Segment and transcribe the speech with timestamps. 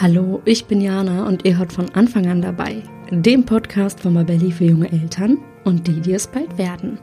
[0.00, 4.50] Hallo, ich bin Jana und ihr hört von Anfang an dabei, dem Podcast von Mabelli
[4.50, 6.98] für junge Eltern und die, die es bald werden.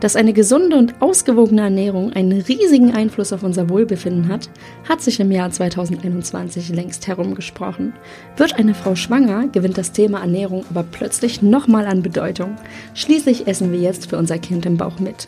[0.00, 4.48] Dass eine gesunde und ausgewogene Ernährung einen riesigen Einfluss auf unser Wohlbefinden hat,
[4.88, 7.92] hat sich im Jahr 2021 längst herumgesprochen.
[8.36, 12.54] Wird eine Frau schwanger, gewinnt das Thema Ernährung aber plötzlich nochmal an Bedeutung.
[12.94, 15.26] Schließlich essen wir jetzt für unser Kind im Bauch mit.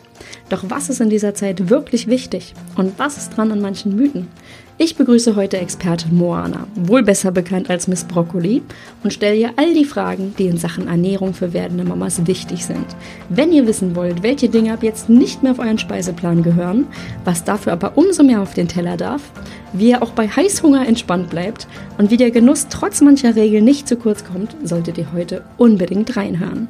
[0.49, 2.53] Doch was ist in dieser Zeit wirklich wichtig?
[2.77, 4.29] Und was ist dran an manchen Mythen?
[4.83, 8.63] Ich begrüße heute Expertin Moana, wohl besser bekannt als Miss Broccoli,
[9.03, 12.87] und stelle ihr all die Fragen, die in Sachen Ernährung für werdende Mamas wichtig sind.
[13.29, 16.87] Wenn ihr wissen wollt, welche Dinge ab jetzt nicht mehr auf euren Speiseplan gehören,
[17.25, 19.21] was dafür aber umso mehr auf den Teller darf,
[19.71, 21.67] wie ihr auch bei Heißhunger entspannt bleibt
[21.99, 26.17] und wie der Genuss trotz mancher Regeln nicht zu kurz kommt, solltet ihr heute unbedingt
[26.17, 26.69] reinhören.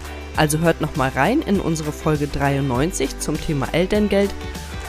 [0.35, 4.29] Also hört nochmal rein in unsere Folge 93 zum Thema Elterngeld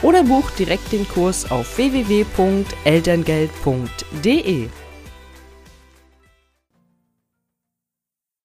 [0.03, 4.69] oder bucht direkt den Kurs auf www.elterngeld.de.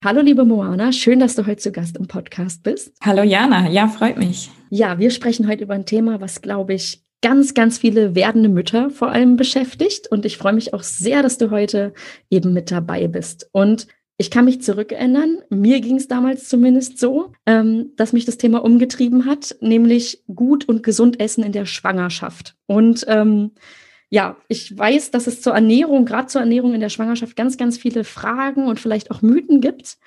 [0.03, 2.95] Hallo liebe Moana, schön, dass du heute zu Gast im Podcast bist.
[3.01, 4.49] Hallo Jana, ja, freut mich.
[4.69, 8.89] Ja, wir sprechen heute über ein Thema, was, glaube ich, ganz, ganz viele werdende Mütter
[8.89, 10.07] vor allem beschäftigt.
[10.09, 11.93] Und ich freue mich auch sehr, dass du heute
[12.29, 13.49] eben mit dabei bist.
[13.51, 18.37] Und ich kann mich zurückerinnern, mir ging es damals zumindest so, ähm, dass mich das
[18.37, 22.55] Thema umgetrieben hat, nämlich gut und gesund essen in der Schwangerschaft.
[22.65, 23.51] Und ähm,
[24.09, 27.77] ja, ich weiß, dass es zur Ernährung, gerade zur Ernährung in der Schwangerschaft, ganz, ganz
[27.77, 29.97] viele Fragen und vielleicht auch Mythen gibt.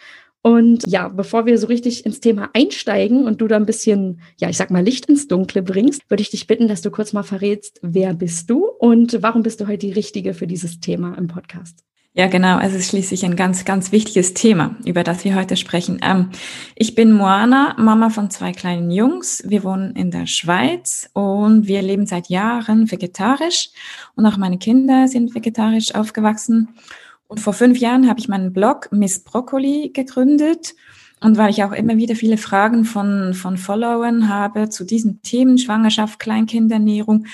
[0.43, 4.49] Und ja, bevor wir so richtig ins Thema einsteigen und du da ein bisschen, ja,
[4.49, 7.23] ich sag mal, Licht ins Dunkle bringst, würde ich dich bitten, dass du kurz mal
[7.23, 11.27] verrätst, wer bist du und warum bist du heute die Richtige für dieses Thema im
[11.27, 11.85] Podcast?
[12.13, 12.59] Ja, genau.
[12.59, 16.01] Es ist schließlich ein ganz, ganz wichtiges Thema, über das wir heute sprechen.
[16.03, 16.31] Ähm,
[16.75, 19.45] ich bin Moana, Mama von zwei kleinen Jungs.
[19.47, 23.71] Wir wohnen in der Schweiz und wir leben seit Jahren vegetarisch
[24.17, 26.71] und auch meine Kinder sind vegetarisch aufgewachsen.
[27.29, 30.75] Und vor fünf Jahren habe ich meinen Blog Miss Broccoli gegründet.
[31.21, 35.59] Und weil ich auch immer wieder viele Fragen von, von Followern habe zu diesen Themen,
[35.59, 37.27] Schwangerschaft, Kleinkindernährung,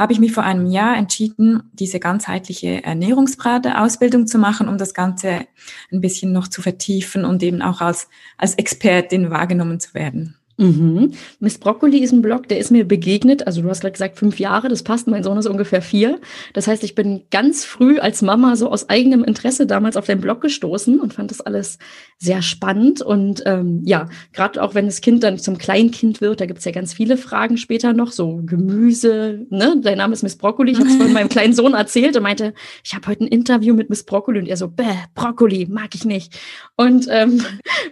[0.00, 5.46] habe ich mich vor einem Jahr entschieden, diese ganzheitliche Ernährungsberater-Ausbildung zu machen, um das Ganze
[5.92, 10.39] ein bisschen noch zu vertiefen und eben auch als, als Expertin wahrgenommen zu werden.
[10.60, 11.12] Mhm.
[11.38, 13.46] Miss Broccoli ist ein Blog, der ist mir begegnet.
[13.46, 15.08] Also du hast gerade gesagt fünf Jahre, das passt.
[15.08, 16.20] Mein Sohn ist ungefähr vier.
[16.52, 20.20] Das heißt, ich bin ganz früh als Mama so aus eigenem Interesse damals auf den
[20.20, 21.78] Blog gestoßen und fand das alles
[22.18, 23.00] sehr spannend.
[23.00, 26.72] Und ähm, ja, gerade auch wenn das Kind dann zum Kleinkind wird, da gibt's ja
[26.72, 29.46] ganz viele Fragen später noch, so Gemüse.
[29.48, 29.76] Ne?
[29.82, 30.72] Dein Name ist Miss Broccoli.
[30.72, 32.52] Ich habe es von meinem kleinen Sohn erzählt und meinte,
[32.84, 34.84] ich habe heute ein Interview mit Miss Broccoli und er so, bäh,
[35.14, 36.38] Broccoli, mag ich nicht.
[36.76, 37.42] Und ähm,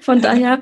[0.03, 0.61] von daher,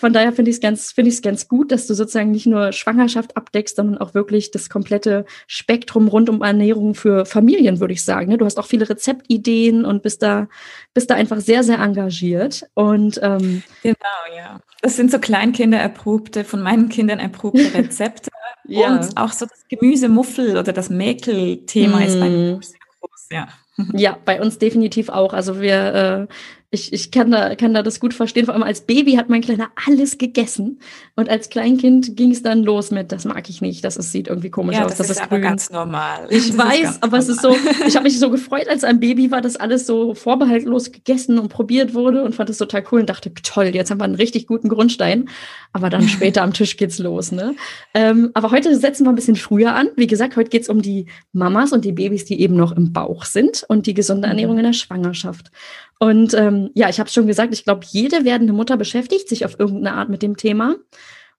[0.00, 2.30] von daher finde ich es ganz, finde ich es ganz ganz gut, dass du sozusagen
[2.30, 7.80] nicht nur Schwangerschaft abdeckst, sondern auch wirklich das komplette Spektrum rund um Ernährung für Familien,
[7.80, 8.30] würde ich sagen.
[8.30, 8.38] Ne?
[8.38, 10.48] Du hast auch viele Rezeptideen und bist da,
[10.94, 12.64] bist da einfach sehr, sehr engagiert.
[12.74, 13.96] Und ähm, genau,
[14.36, 14.60] ja.
[14.82, 18.30] Das sind so Kleinkinder erprobte, von meinen Kindern erprobte Rezepte.
[18.68, 18.94] ja.
[18.94, 22.02] Und auch so das Gemüsemuffel oder das Mäkel-Thema mm.
[22.02, 22.62] ist bei mir mm.
[22.62, 23.48] sehr groß, ja.
[23.94, 25.32] Ja, bei uns definitiv auch.
[25.32, 26.34] Also wir äh,
[26.74, 28.46] ich, ich kann, da, kann da das gut verstehen.
[28.46, 30.80] Vor allem als Baby hat mein Kleiner alles gegessen.
[31.16, 34.26] Und als Kleinkind ging es dann los mit, das mag ich nicht, das ist, sieht
[34.26, 34.92] irgendwie komisch ja, aus.
[34.96, 35.42] Das, das ist, aber grün.
[35.42, 36.26] ganz normal.
[36.30, 37.20] Ich das weiß, aber normal.
[37.20, 37.54] es ist so,
[37.86, 41.50] ich habe mich so gefreut, als ein Baby war, dass alles so vorbehaltlos gegessen und
[41.50, 44.46] probiert wurde und fand es total cool und dachte, toll, jetzt haben wir einen richtig
[44.46, 45.28] guten Grundstein.
[45.74, 47.32] Aber dann später am Tisch geht's los.
[47.32, 47.54] Ne?
[47.92, 49.88] Ähm, aber heute setzen wir ein bisschen früher an.
[49.96, 51.04] Wie gesagt, heute geht's um die
[51.34, 54.30] Mamas und die Babys, die eben noch im Bauch sind und die gesunde mhm.
[54.30, 55.50] Ernährung in der Schwangerschaft.
[56.02, 59.60] Und ähm, ja, ich habe schon gesagt, ich glaube, jede werdende Mutter beschäftigt sich auf
[59.60, 60.74] irgendeine Art mit dem Thema.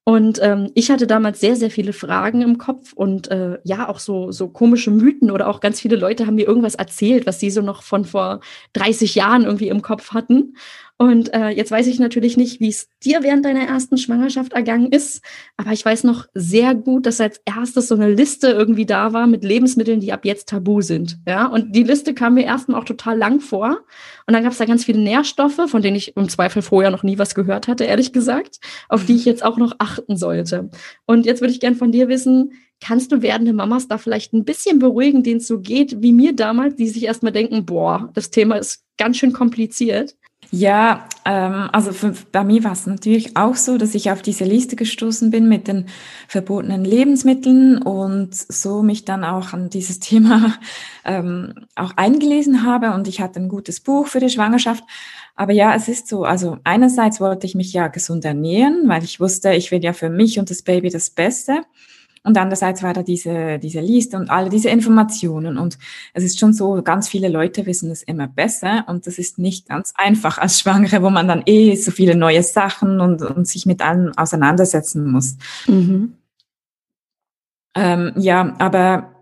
[0.04, 3.98] Und ähm, ich hatte damals sehr, sehr viele Fragen im Kopf und äh, ja, auch
[3.98, 7.50] so, so komische Mythen oder auch ganz viele Leute haben mir irgendwas erzählt, was sie
[7.50, 8.40] so noch von vor
[8.72, 10.56] 30 Jahren irgendwie im Kopf hatten.
[10.96, 14.92] Und äh, jetzt weiß ich natürlich nicht, wie es dir während deiner ersten Schwangerschaft ergangen
[14.92, 15.22] ist,
[15.56, 19.26] aber ich weiß noch sehr gut, dass als erstes so eine Liste irgendwie da war
[19.26, 21.18] mit Lebensmitteln, die ab jetzt tabu sind.
[21.26, 23.80] Ja, und die Liste kam mir erstmal auch total lang vor.
[24.26, 27.02] Und dann gab es da ganz viele Nährstoffe, von denen ich im Zweifel vorher noch
[27.02, 30.70] nie was gehört hatte, ehrlich gesagt, auf die ich jetzt auch noch achten sollte.
[31.06, 34.44] Und jetzt würde ich gern von dir wissen, Kannst du werdende Mamas da vielleicht ein
[34.44, 38.30] bisschen beruhigen, denen es so geht wie mir damals, die sich erstmal denken, boah, das
[38.30, 40.16] Thema ist ganz schön kompliziert?
[40.50, 44.44] Ja, ähm, also für, bei mir war es natürlich auch so, dass ich auf diese
[44.44, 45.86] Liste gestoßen bin mit den
[46.28, 50.54] verbotenen Lebensmitteln und so mich dann auch an dieses Thema
[51.04, 54.84] ähm, auch eingelesen habe und ich hatte ein gutes Buch für die Schwangerschaft.
[55.36, 59.18] Aber ja, es ist so, also einerseits wollte ich mich ja gesund ernähren, weil ich
[59.18, 61.62] wusste, ich will ja für mich und das Baby das Beste.
[62.26, 65.58] Und andererseits war da diese, diese Liste und alle diese Informationen.
[65.58, 65.78] Und
[66.14, 68.84] es ist schon so, ganz viele Leute wissen es immer besser.
[68.88, 72.42] Und das ist nicht ganz einfach als Schwangere, wo man dann eh so viele neue
[72.42, 75.36] Sachen und, und sich mit allem auseinandersetzen muss.
[75.66, 76.14] Mhm.
[77.76, 79.14] Ähm, ja, aber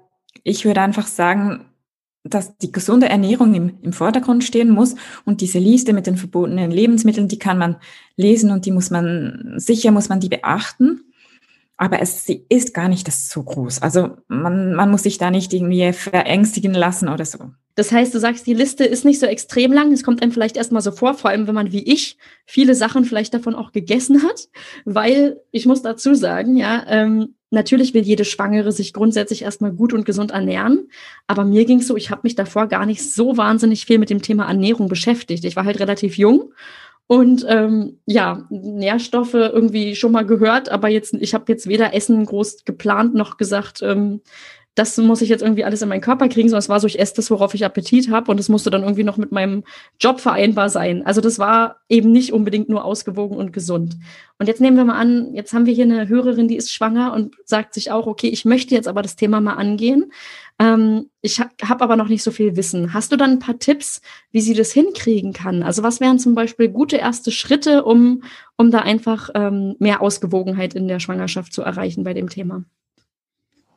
[0.45, 1.67] ich würde einfach sagen,
[2.23, 4.95] dass die gesunde Ernährung im, im Vordergrund stehen muss
[5.25, 7.77] und diese Liste mit den verbotenen Lebensmitteln, die kann man
[8.17, 11.12] lesen und die muss man, sicher muss man die beachten
[11.77, 13.83] aber es, sie ist gar nicht das so groß.
[13.83, 17.51] Also man, man muss sich da nicht irgendwie verängstigen lassen oder so.
[17.75, 19.93] Das heißt, du sagst, die Liste ist nicht so extrem lang.
[19.93, 23.05] Es kommt einem vielleicht erstmal so vor, vor allem wenn man wie ich viele Sachen
[23.05, 24.49] vielleicht davon auch gegessen hat.
[24.85, 29.95] Weil ich muss dazu sagen, ja, ähm, natürlich will jede Schwangere sich grundsätzlich erstmal gut
[29.95, 30.89] und gesund ernähren.
[31.27, 34.11] Aber mir ging es so, ich habe mich davor gar nicht so wahnsinnig viel mit
[34.11, 35.45] dem Thema Ernährung beschäftigt.
[35.45, 36.53] Ich war halt relativ jung
[37.13, 42.25] und ähm, ja, Nährstoffe irgendwie schon mal gehört, aber jetzt, ich habe jetzt weder Essen
[42.25, 44.23] groß geplant noch gesagt, ähm,
[44.75, 46.99] das muss ich jetzt irgendwie alles in meinen Körper kriegen, sondern es war so, ich
[46.99, 49.65] esse das, worauf ich Appetit habe und es musste dann irgendwie noch mit meinem
[50.01, 51.05] Job vereinbar sein.
[51.05, 53.97] Also das war eben nicht unbedingt nur ausgewogen und gesund.
[54.39, 57.13] Und jetzt nehmen wir mal an, jetzt haben wir hier eine Hörerin, die ist schwanger
[57.13, 60.11] und sagt sich auch, okay, ich möchte jetzt aber das Thema mal angehen.
[60.59, 62.95] Ähm, ich ha habe aber noch nicht so viel Wissen.
[62.95, 65.63] Hast du dann ein paar Tipps, wie sie das hinkriegen kann?
[65.63, 68.23] Also was wären zum Beispiel gute erste Schritte, um,
[68.57, 72.65] um da einfach ähm, mehr Ausgewogenheit in der Schwangerschaft zu erreichen bei dem Thema?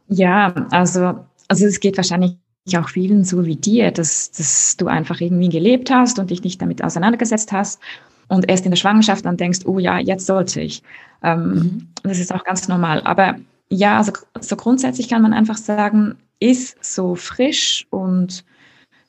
[0.08, 2.38] Ja, also, also es geht wahrscheinlich
[2.76, 6.62] auch vielen so wie dir, dass, dass du einfach irgendwie gelebt hast und dich nicht
[6.62, 7.80] damit auseinandergesetzt hast
[8.28, 10.82] und erst in der Schwangerschaft dann denkst, oh ja, jetzt sollte ich.
[11.22, 11.88] Ähm, mhm.
[12.04, 13.02] Das ist auch ganz normal.
[13.04, 13.36] Aber
[13.70, 18.44] ja, also so grundsätzlich kann man einfach sagen, ist so frisch und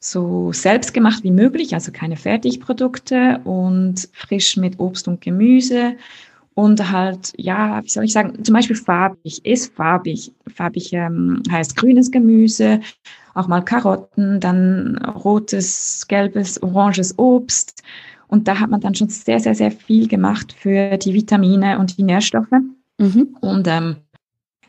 [0.00, 5.96] so selbstgemacht wie möglich, also keine Fertigprodukte und frisch mit Obst und Gemüse
[6.56, 10.32] und halt, ja, wie soll ich sagen, zum Beispiel farbig, ist farbig.
[10.48, 12.80] Farbig ähm, heißt grünes Gemüse,
[13.34, 17.82] auch mal Karotten, dann rotes, gelbes, oranges Obst.
[18.28, 21.98] Und da hat man dann schon sehr, sehr, sehr viel gemacht für die Vitamine und
[21.98, 22.56] die Nährstoffe.
[22.96, 23.36] Mhm.
[23.42, 23.96] Und ähm,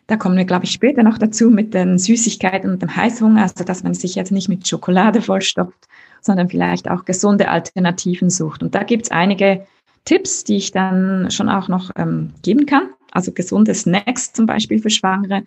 [0.07, 3.63] da kommen wir, glaube ich, später noch dazu mit den Süßigkeiten und dem Heißhunger, also
[3.63, 5.87] dass man sich jetzt nicht mit Schokolade vollstopft,
[6.19, 8.61] sondern vielleicht auch gesunde Alternativen sucht.
[8.61, 9.65] Und da gibt es einige
[10.07, 12.89] Tipps, die ich dann schon auch noch ähm, geben kann.
[13.11, 15.43] Also gesunde Snacks zum Beispiel für Schwangere.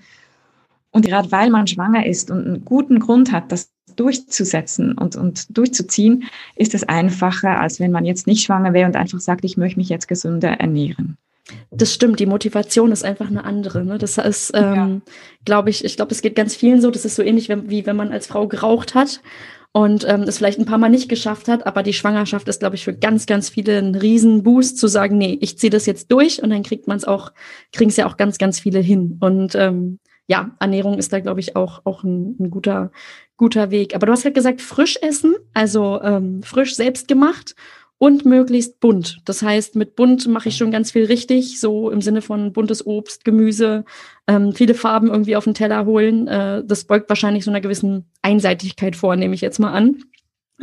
[0.90, 5.56] Und gerade weil man schwanger ist und einen guten Grund hat, das durchzusetzen und, und
[5.56, 6.24] durchzuziehen,
[6.56, 9.78] ist es einfacher, als wenn man jetzt nicht schwanger wäre und einfach sagt, ich möchte
[9.78, 11.16] mich jetzt gesünder ernähren.
[11.70, 13.82] Das stimmt, die Motivation ist einfach eine andere.
[13.82, 13.96] Ne?
[13.96, 15.00] Das ist, ähm, ja.
[15.46, 16.90] glaube ich, ich glaube, es geht ganz vielen so.
[16.90, 19.22] Das ist so ähnlich wie, wie wenn man als Frau geraucht hat
[19.72, 22.74] und ähm, es vielleicht ein paar Mal nicht geschafft hat, aber die Schwangerschaft ist, glaube
[22.74, 26.42] ich, für ganz, ganz viele ein Riesenboost zu sagen, nee, ich ziehe das jetzt durch
[26.42, 27.32] und dann kriegt man es auch,
[27.72, 29.18] kriegen es ja auch ganz, ganz viele hin.
[29.20, 32.90] Und ähm, ja, Ernährung ist da, glaube ich, auch, auch ein, ein guter,
[33.36, 33.94] guter Weg.
[33.94, 37.54] Aber du hast halt gesagt, frisch essen, also ähm, frisch selbst gemacht
[38.00, 39.18] und möglichst bunt.
[39.26, 42.86] Das heißt, mit bunt mache ich schon ganz viel richtig, so im Sinne von buntes
[42.86, 43.84] Obst, Gemüse,
[44.26, 46.26] ähm, viele Farben irgendwie auf den Teller holen.
[46.26, 49.98] Äh, das beugt wahrscheinlich so einer gewissen Einseitigkeit vor, nehme ich jetzt mal an.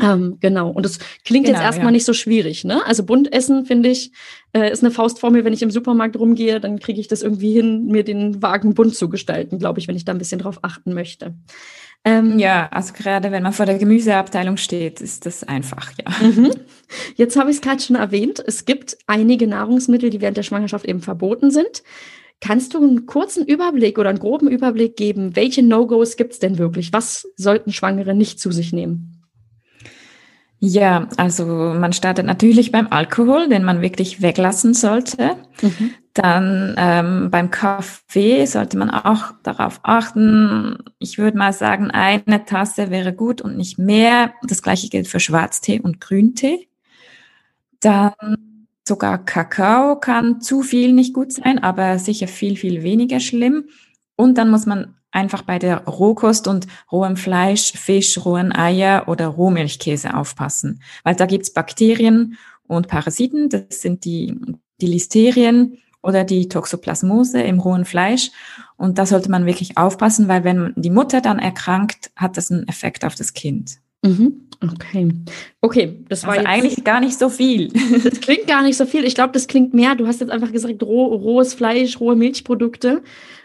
[0.01, 0.72] Ähm, genau.
[0.72, 1.91] Und das klingt genau, jetzt erstmal ja.
[1.91, 2.84] nicht so schwierig, ne?
[2.88, 4.12] Also bunt essen, finde ich,
[4.53, 5.46] äh, ist eine Faustformel.
[5.46, 8.96] Wenn ich im Supermarkt rumgehe, dann kriege ich das irgendwie hin, mir den Wagen bunt
[8.96, 11.36] zu gestalten, glaube ich, wenn ich da ein bisschen drauf achten möchte.
[12.04, 16.25] Ähm, ja, also gerade wenn man vor der Gemüseabteilung steht, ist das einfach, ja.
[16.25, 16.51] Mhm.
[17.16, 18.42] Jetzt habe ich es gerade schon erwähnt.
[18.46, 21.84] Es gibt einige Nahrungsmittel, die während der Schwangerschaft eben verboten sind.
[22.39, 26.58] Kannst du einen kurzen Überblick oder einen groben Überblick geben, welche No-Gos gibt es denn
[26.58, 26.94] wirklich?
[26.94, 29.24] Was sollten Schwangere nicht zu sich nehmen?
[30.60, 35.36] Ja, also man startet natürlich beim Alkohol, den man wirklich weglassen sollte.
[35.62, 35.92] Mhm.
[36.18, 40.80] Dann ähm, beim Kaffee sollte man auch darauf achten.
[40.98, 44.34] Ich würde mal sagen, eine Tasse wäre gut und nicht mehr.
[44.42, 46.70] Das gleiche gilt für Schwarztee und Grüntee.
[47.82, 48.14] Dann
[48.84, 53.66] sogar Kakao kann zu viel nicht gut sein, aber sicher viel, viel weniger schlimm.
[54.16, 59.28] Und dann muss man einfach bei der Rohkost und rohem Fleisch, Fisch, rohen Eier oder
[59.28, 64.36] Rohmilchkäse aufpassen, weil da gibt's Bakterien und Parasiten, das sind die,
[64.82, 68.32] die Listerien oder die Toxoplasmose im rohen Fleisch.
[68.78, 72.66] Und da sollte man wirklich aufpassen, weil wenn die Mutter dann erkrankt, hat das einen
[72.70, 73.80] Effekt auf das Kind.
[74.06, 74.48] Mhm.
[74.64, 75.10] Okay.
[75.60, 77.72] Okay, das war also eigentlich gar nicht so viel.
[78.04, 79.04] Das klingt gar nicht so viel.
[79.04, 79.96] Ich glaube, das klingt mehr.
[79.96, 83.04] Du hast jetzt einfach gesagt, roh, rohes Fleisch, rohe Milchprodukte.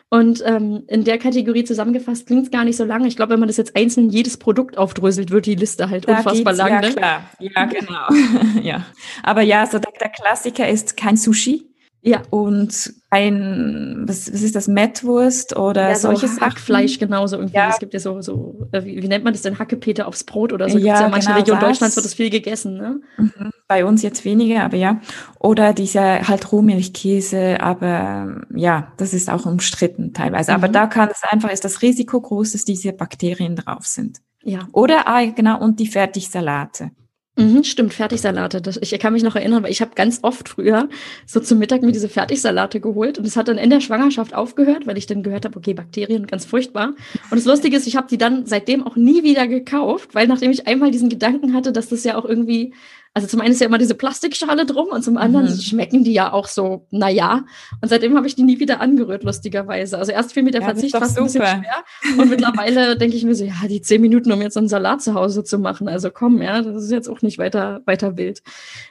[0.09, 3.09] Und ähm, in der Kategorie zusammengefasst klingt es gar nicht so lange.
[3.09, 6.19] Ich glaube, wenn man das jetzt einzeln jedes Produkt aufdröselt, wird die Liste halt da
[6.19, 6.69] unfassbar lang.
[6.69, 6.90] Ja, ne?
[6.90, 7.31] klar.
[7.40, 8.61] Ja, genau.
[8.62, 8.87] ja.
[9.23, 11.72] Aber ja, so der, der Klassiker ist kein Sushi.
[12.04, 12.23] Ja.
[12.30, 17.56] Und ein, was, was ist das, Mettwurst oder ja, solche so Hackfleisch genauso irgendwie.
[17.56, 17.71] Ja.
[17.71, 20.52] Es gibt ja so, so äh, wie, wie nennt man das denn, Hackepeter aufs Brot
[20.52, 20.78] oder so.
[20.78, 21.68] Ja, ja in manchen genau Regionen das.
[21.68, 23.00] Deutschlands wird das viel gegessen, ne?
[23.18, 23.50] Mhm.
[23.68, 25.00] Bei uns jetzt weniger, aber ja.
[25.38, 30.50] Oder dieser halt Rohmilchkäse, aber ja, das ist auch umstritten teilweise.
[30.50, 30.56] Mhm.
[30.56, 34.18] Aber da kann es einfach, ist das Risiko groß, dass diese Bakterien drauf sind.
[34.42, 34.66] Ja.
[34.73, 36.90] Oder, ah, genau, und die Fertigsalate.
[37.36, 38.60] Mhm, stimmt, Fertigsalate.
[38.60, 40.90] Das, ich kann mich noch erinnern, weil ich habe ganz oft früher
[41.26, 44.86] so zum Mittag mir diese Fertigsalate geholt und es hat dann in der Schwangerschaft aufgehört,
[44.86, 46.88] weil ich dann gehört habe, okay, Bakterien, ganz furchtbar.
[47.30, 50.50] Und das Lustige ist, ich habe die dann seitdem auch nie wieder gekauft, weil nachdem
[50.50, 52.74] ich einmal diesen Gedanken hatte, dass das ja auch irgendwie
[53.14, 55.61] also zum einen ist ja immer diese Plastikschale drum und zum anderen mhm.
[55.61, 57.45] schmecken die ja auch so, naja.
[57.83, 59.99] Und seitdem habe ich die nie wieder angerührt, lustigerweise.
[59.99, 61.62] Also erst fiel mir der Ja, Verzicht fast ein bisschen super.
[61.62, 62.19] schwer.
[62.23, 65.14] Und mittlerweile denke ich mir so, ja, die zehn Minuten, um jetzt einen Salat zu
[65.14, 65.88] Hause zu machen.
[65.88, 68.42] Also komm, ja, das ist jetzt auch nicht weiter, weiter wild.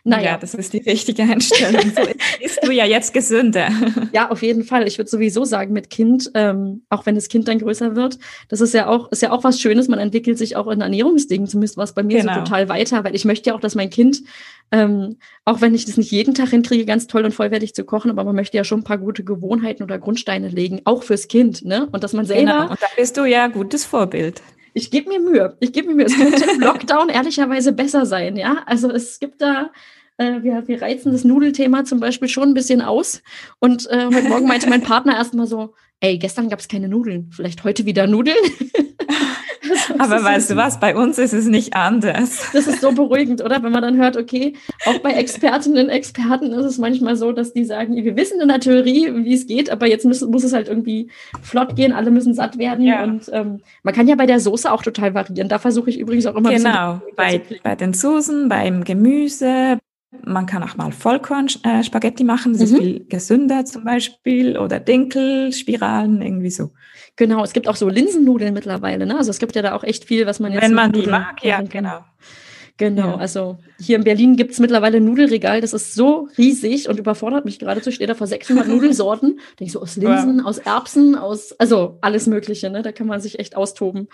[0.04, 1.82] Naja, Ja, das ist die richtige Einstellung.
[1.96, 2.02] So
[2.42, 3.70] isst du ja jetzt gesünder.
[4.14, 4.88] Ja, auf jeden Fall.
[4.88, 8.18] Ich würde sowieso sagen, mit Kind, ähm, auch wenn das Kind dann größer wird,
[8.50, 9.88] das ist ja auch, ist ja auch was Schönes.
[9.88, 12.34] Man entwickelt sich auch in Ernährungsdingen, zumindest was bei mir Genau.
[12.34, 14.11] so total weiter, weil ich möchte ja auch, dass mein Kind,
[14.72, 18.10] ähm, auch wenn ich das nicht jeden Tag hinkriege, ganz toll und vollwertig zu kochen,
[18.10, 21.66] aber man möchte ja schon ein paar gute Gewohnheiten oder Grundsteine legen, auch fürs Kind,
[21.66, 21.90] ne?
[21.92, 22.70] Und dass man selber, Genau.
[22.70, 24.42] Und da bist du ja gutes Vorbild.
[24.74, 26.06] ich gebe mir Mühe, ich gebe mir Mühe.
[26.06, 28.64] Es könnte im Lockdown ehrlicherweise besser sein, ja?
[28.66, 29.72] Also es gibt da,
[30.18, 33.22] äh, wir, wir reizen das Nudelthema zum Beispiel schon ein bisschen aus.
[33.60, 37.30] Und äh, heute Morgen meinte mein Partner erstmal so, ey, gestern gab es keine Nudeln,
[37.32, 38.38] vielleicht heute wieder Nudeln.
[39.98, 42.50] Also, Aber weißt du was, bei uns ist es nicht anders.
[42.54, 43.62] Das ist so beruhigend, oder?
[43.64, 44.54] Wenn man dann hört, okay,
[44.86, 48.48] auch bei Expertinnen und Experten ist es manchmal so, dass die sagen, wir wissen in
[48.48, 51.10] der Theorie, wie es geht, aber jetzt muss, muss es halt irgendwie
[51.42, 52.86] flott gehen, alle müssen satt werden.
[52.86, 53.04] Ja.
[53.04, 55.50] Und ähm, man kann ja bei der Soße auch total variieren.
[55.50, 57.62] Da versuche ich übrigens auch immer Genau, bei, klingen.
[57.64, 59.78] bei den Soßen, beim Gemüse.
[60.26, 62.76] Man kann auch mal Vollkorn-Spaghetti machen, das Mhm.
[62.76, 64.58] ist viel gesünder zum Beispiel.
[64.58, 66.72] Oder Dinkel, Spiralen, irgendwie so.
[67.18, 69.18] Genau, es gibt auch so Linsennudeln mittlerweile, ne?
[69.18, 71.12] Also es gibt ja da auch echt viel, was man jetzt Wenn man die Nudeln
[71.22, 72.04] mag, ja, genau.
[72.78, 73.16] Genau, Ja.
[73.18, 77.46] also hier in Berlin gibt es mittlerweile ein Nudelregal, das ist so riesig und überfordert
[77.46, 77.90] mich geradezu.
[77.90, 79.40] Ich stehe da vor 600 Nudelsorten.
[79.60, 82.82] Denke ich so aus Linsen, aus Erbsen, aus, also alles Mögliche, ne?
[82.82, 84.08] Da kann man sich echt austoben.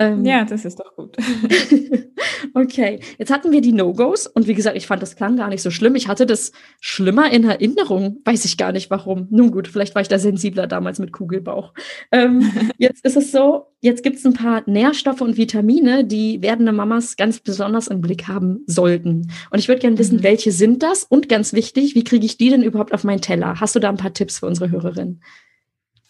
[0.00, 1.16] Ähm, Ja, das ist doch gut.
[2.54, 5.62] okay, jetzt hatten wir die No-Gos und wie gesagt, ich fand das klang gar nicht
[5.62, 5.94] so schlimm.
[5.94, 9.28] Ich hatte das schlimmer in Erinnerung, weiß ich gar nicht warum.
[9.30, 11.74] Nun gut, vielleicht war ich da sensibler damals mit Kugelbauch.
[12.12, 16.72] Ähm, jetzt ist es so, jetzt gibt es ein paar Nährstoffe und Vitamine, die werdende
[16.72, 19.30] Mamas ganz besonders im Blick haben sollten.
[19.50, 20.22] Und ich würde gerne wissen, Mhm.
[20.22, 21.04] welche sind das?
[21.04, 23.60] Und ganz wichtig, wie kriege ich die denn überhaupt auf meinen Teller?
[23.60, 25.20] Hast du da ein paar Tipps für unsere Hörerin?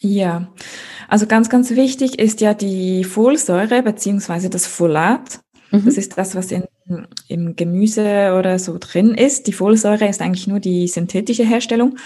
[0.02, 0.48] Ja,
[1.08, 5.40] also ganz, ganz wichtig ist ja die Folsäure beziehungsweise das Folat.
[5.72, 6.64] Das ist das, was in,
[7.28, 9.46] im Gemüse oder so drin ist.
[9.46, 11.96] Die Folsäure ist eigentlich nur die synthetische Herstellung.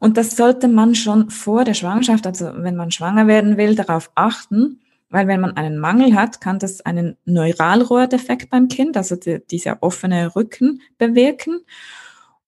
[0.00, 4.10] Und das sollte man schon vor der Schwangerschaft, also wenn man schwanger werden will, darauf
[4.16, 4.80] achten.
[5.10, 9.82] Weil wenn man einen Mangel hat, kann das einen Neuralrohrdefekt beim Kind, also die, dieser
[9.82, 11.60] offene Rücken bewirken.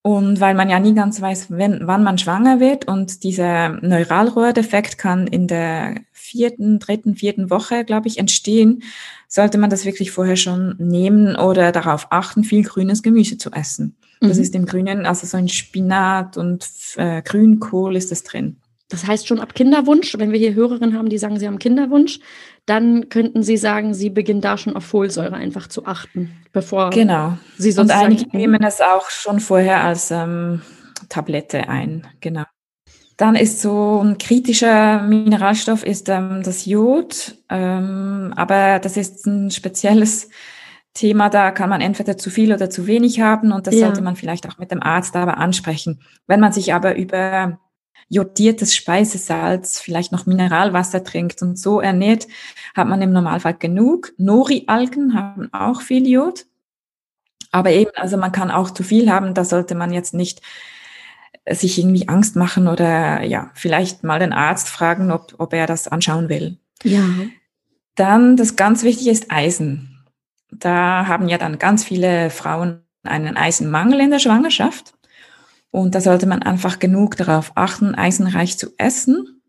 [0.07, 4.99] Und weil man ja nie ganz weiß, wenn, wann man schwanger wird und dieser Neuralrohrdefekt
[4.99, 8.83] kann in der vierten, dritten, vierten Woche, glaube ich, entstehen,
[9.29, 13.97] sollte man das wirklich vorher schon nehmen oder darauf achten, viel grünes Gemüse zu essen.
[14.21, 14.43] Das Mhm.
[14.43, 18.57] ist im Grünen, also so ein Spinat und äh, Grünkohl ist das drin.
[18.95, 22.21] Das heißt schon ab Kinderwunsch, wenn wir hier Hörerinnen haben, die sagen, sie haben Kinderwunsch,
[22.65, 27.37] dann könnten sie sagen, sie beginnen da schon auf Folsäure einfach zu achten, bevor Genau.
[27.59, 28.05] sie Und sozusagen...
[28.07, 30.63] einige nehmen es auch schon vorher als ähm,
[31.09, 32.45] Tablette ein, genau.
[33.17, 39.51] Dann ist so ein kritischer Mineralstoff ist ähm, das Jod, ähm, aber das ist ein
[39.51, 40.29] spezielles
[40.95, 43.87] Thema, da kann man entweder zu viel oder zu wenig haben und das Ja.
[43.87, 46.01] sollte man vielleicht auch mit dem Arzt aber ansprechen.
[46.29, 47.59] Wenn man sich aber über
[48.09, 52.27] jodiertes Speisesalz, vielleicht noch Mineralwasser trinkt und so ernährt,
[52.75, 54.13] hat man im Normalfall genug.
[54.19, 56.47] Nori-Algen haben auch viel Jod.
[57.51, 60.43] Aber eben, also man kann auch zu viel haben, da sollte man jetzt nicht
[61.49, 65.89] sich irgendwie Angst machen oder ja, vielleicht mal den Arzt fragen, ob, ob er das
[65.89, 66.59] anschauen will.
[66.83, 67.05] Ja.
[67.95, 70.05] Dann das ganz Wichtige ist Eisen.
[70.51, 74.95] Da haben ja dann ganz viele Frauen einen Eisenmangel in der Schwangerschaft.
[75.75, 79.43] Und da sollte man einfach genug darauf achten, eisenreich zu essen.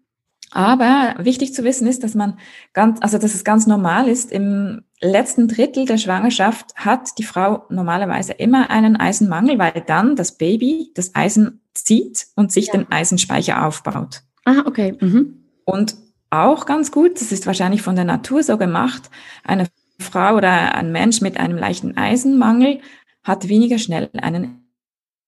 [0.50, 2.40] Aber wichtig zu wissen ist, dass man
[2.74, 7.66] ganz, also dass es ganz normal ist, im letzten Drittel der Schwangerschaft hat die Frau
[7.70, 12.72] normalerweise immer einen Eisenmangel, weil dann das Baby das Eisen zieht und sich ja.
[12.74, 14.24] den Eisenspeicher aufbaut.
[14.46, 14.98] Ah, okay.
[15.00, 15.46] Mhm.
[15.64, 15.94] Und
[16.32, 19.12] auch ganz gut, das ist wahrscheinlich von der Natur so gemacht,
[19.44, 19.68] eine
[20.00, 22.80] Frau oder ein Mensch mit einem leichten Eisenmangel
[23.24, 24.72] hat weniger schnell einen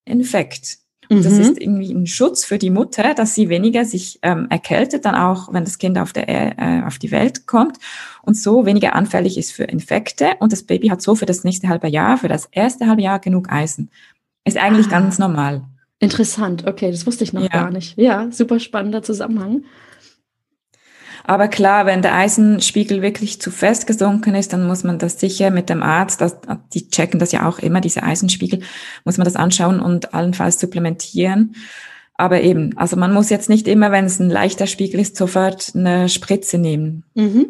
[0.03, 0.86] Infekt.
[1.09, 1.41] Und das mhm.
[1.41, 5.53] ist irgendwie ein Schutz für die Mutter, dass sie weniger sich ähm, erkältet, dann auch,
[5.53, 7.77] wenn das Kind auf, der, äh, auf die Welt kommt
[8.23, 10.31] und so weniger anfällig ist für Infekte.
[10.39, 13.19] Und das Baby hat so für das nächste halbe Jahr, für das erste halbe Jahr
[13.19, 13.89] genug Eisen.
[14.43, 14.91] Ist eigentlich ah.
[14.91, 15.63] ganz normal.
[15.99, 17.47] Interessant, okay, das wusste ich noch ja.
[17.47, 17.97] gar nicht.
[17.97, 19.63] Ja, super spannender Zusammenhang.
[21.27, 25.51] Aber klar, wenn der Eisenspiegel wirklich zu fest gesunken ist, dann muss man das sicher
[25.51, 26.37] mit dem Arzt, das,
[26.73, 28.61] die checken das ja auch immer, diese Eisenspiegel,
[29.03, 31.53] muss man das anschauen und allenfalls supplementieren.
[32.17, 35.73] Aber eben, also man muss jetzt nicht immer, wenn es ein leichter Spiegel ist, sofort
[35.75, 37.03] eine Spritze nehmen.
[37.13, 37.45] Mhm.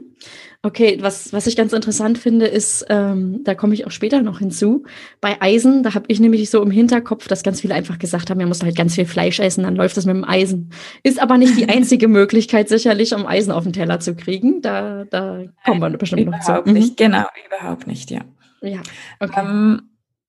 [0.62, 4.39] Okay, was, was ich ganz interessant finde, ist, ähm, da komme ich auch später noch
[4.39, 4.83] hinzu,
[5.21, 8.39] bei Eisen, da habe ich nämlich so im Hinterkopf, dass ganz viele einfach gesagt haben,
[8.39, 10.71] man muss halt ganz viel Fleisch essen, dann läuft das mit dem Eisen.
[11.03, 14.62] Ist aber nicht die einzige Möglichkeit, sicherlich, um Eisen auf den Teller zu kriegen.
[14.62, 16.51] Da, da kommen wir bestimmt noch zu.
[16.51, 17.03] Überhaupt nicht, mhm.
[17.03, 18.21] genau, überhaupt nicht, ja.
[18.62, 18.81] Ja,
[19.21, 19.45] okay.
[19.45, 19.81] Ähm,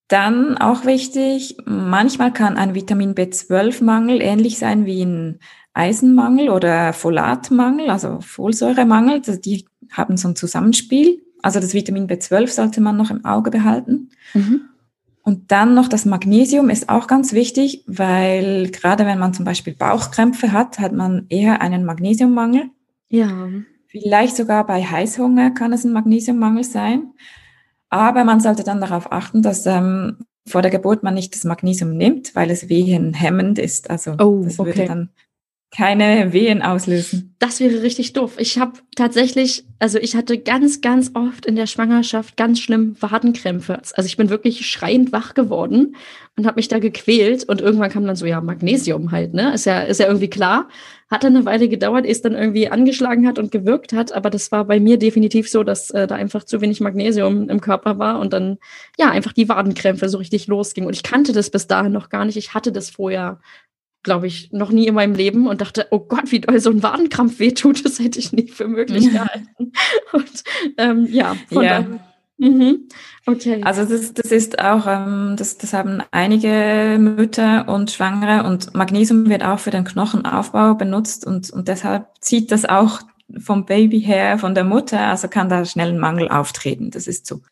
[0.09, 5.39] dann auch wichtig, manchmal kann ein Vitamin B12-Mangel ähnlich sein wie ein
[5.75, 9.21] Eisenmangel oder Folatmangel, also Folsäuremangel.
[9.21, 11.23] Die haben so ein Zusammenspiel.
[11.43, 14.11] Also das Vitamin B12 sollte man noch im Auge behalten.
[14.35, 14.63] Mhm.
[15.23, 19.75] Und dann noch das Magnesium ist auch ganz wichtig, weil gerade wenn man zum Beispiel
[19.75, 22.71] Bauchkrämpfe hat, hat man eher einen Magnesiummangel.
[23.11, 23.49] Ja.
[23.87, 27.13] Vielleicht sogar bei Heißhunger kann es ein Magnesiummangel sein.
[27.91, 31.97] Aber man sollte dann darauf achten, dass ähm, vor der Geburt man nicht das Magnesium
[31.97, 33.91] nimmt, weil es wehenhemmend ist.
[33.91, 34.87] Also oh, das würde okay.
[34.87, 35.11] dann
[35.71, 37.35] keine Wehen auslösen.
[37.39, 38.37] Das wäre richtig doof.
[38.39, 43.81] Ich habe tatsächlich, also ich hatte ganz, ganz oft in der Schwangerschaft ganz schlimm Wadenkrämpfe.
[43.93, 45.97] Also ich bin wirklich schreiend wach geworden
[46.37, 49.53] und habe mich da gequält und irgendwann kam dann so ja Magnesium halt, ne?
[49.53, 50.69] Ist ja ist ja irgendwie klar.
[51.11, 54.31] Hat dann eine Weile gedauert, ehe es dann irgendwie angeschlagen hat und gewirkt hat, aber
[54.31, 57.99] das war bei mir definitiv so, dass äh, da einfach zu wenig Magnesium im Körper
[57.99, 58.59] war und dann
[58.99, 62.25] ja einfach die Wadenkrämpfe so richtig losging und ich kannte das bis dahin noch gar
[62.25, 62.37] nicht.
[62.37, 63.41] Ich hatte das vorher
[64.05, 66.83] glaube ich, noch nie in meinem Leben und dachte, oh Gott, wie doll so ein
[66.83, 69.73] Wadenkrampf wehtut, das hätte ich nie für möglich gehalten.
[70.13, 70.45] und
[70.79, 71.83] ähm, ja, von ja.
[71.83, 72.08] daher.
[72.39, 72.89] Mhm.
[73.27, 73.61] Okay.
[73.65, 79.29] Also das, das ist auch, ähm, das, das haben einige Mütter und Schwangere und Magnesium
[79.29, 83.01] wird auch für den Knochenaufbau benutzt und, und deshalb zieht das auch
[83.39, 86.91] vom Baby her, von der Mutter, also kann da schnell ein Mangel auftreten.
[86.91, 87.43] Das ist so.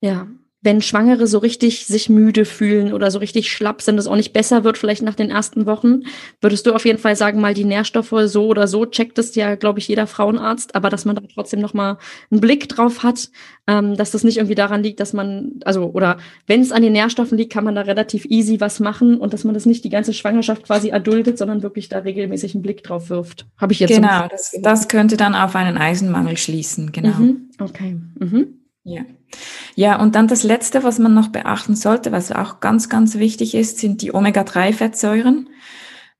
[0.00, 0.28] Ja,
[0.64, 4.32] wenn Schwangere so richtig sich müde fühlen oder so richtig schlapp sind, es auch nicht
[4.32, 6.04] besser wird, vielleicht nach den ersten Wochen,
[6.40, 9.56] würdest du auf jeden Fall sagen, mal die Nährstoffe so oder so checkt es ja,
[9.56, 11.98] glaube ich, jeder Frauenarzt, aber dass man da trotzdem noch mal
[12.30, 13.28] einen Blick drauf hat,
[13.66, 16.94] ähm, dass das nicht irgendwie daran liegt, dass man, also oder wenn es an den
[16.94, 19.90] Nährstoffen liegt, kann man da relativ easy was machen und dass man das nicht die
[19.90, 23.46] ganze Schwangerschaft quasi erduldet, sondern wirklich da regelmäßig einen Blick drauf wirft.
[23.58, 27.18] Habe ich jetzt genau, das, das könnte dann auf einen Eisenmangel schließen, genau.
[27.18, 27.98] Mhm, okay.
[28.18, 28.63] Mhm.
[28.84, 29.02] Ja.
[29.74, 33.54] Ja, und dann das Letzte, was man noch beachten sollte, was auch ganz, ganz wichtig
[33.54, 35.48] ist, sind die Omega-3-Fettsäuren,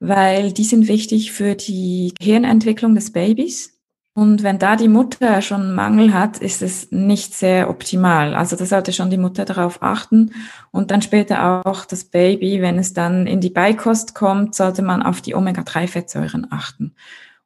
[0.01, 3.75] weil die sind wichtig für die Gehirnentwicklung des Babys.
[4.17, 8.35] Und wenn da die Mutter schon Mangel hat, ist es nicht sehr optimal.
[8.35, 10.33] Also da sollte schon die Mutter darauf achten.
[10.71, 15.03] Und dann später auch das Baby, wenn es dann in die Beikost kommt, sollte man
[15.03, 16.95] auf die Omega-3-Fettsäuren achten.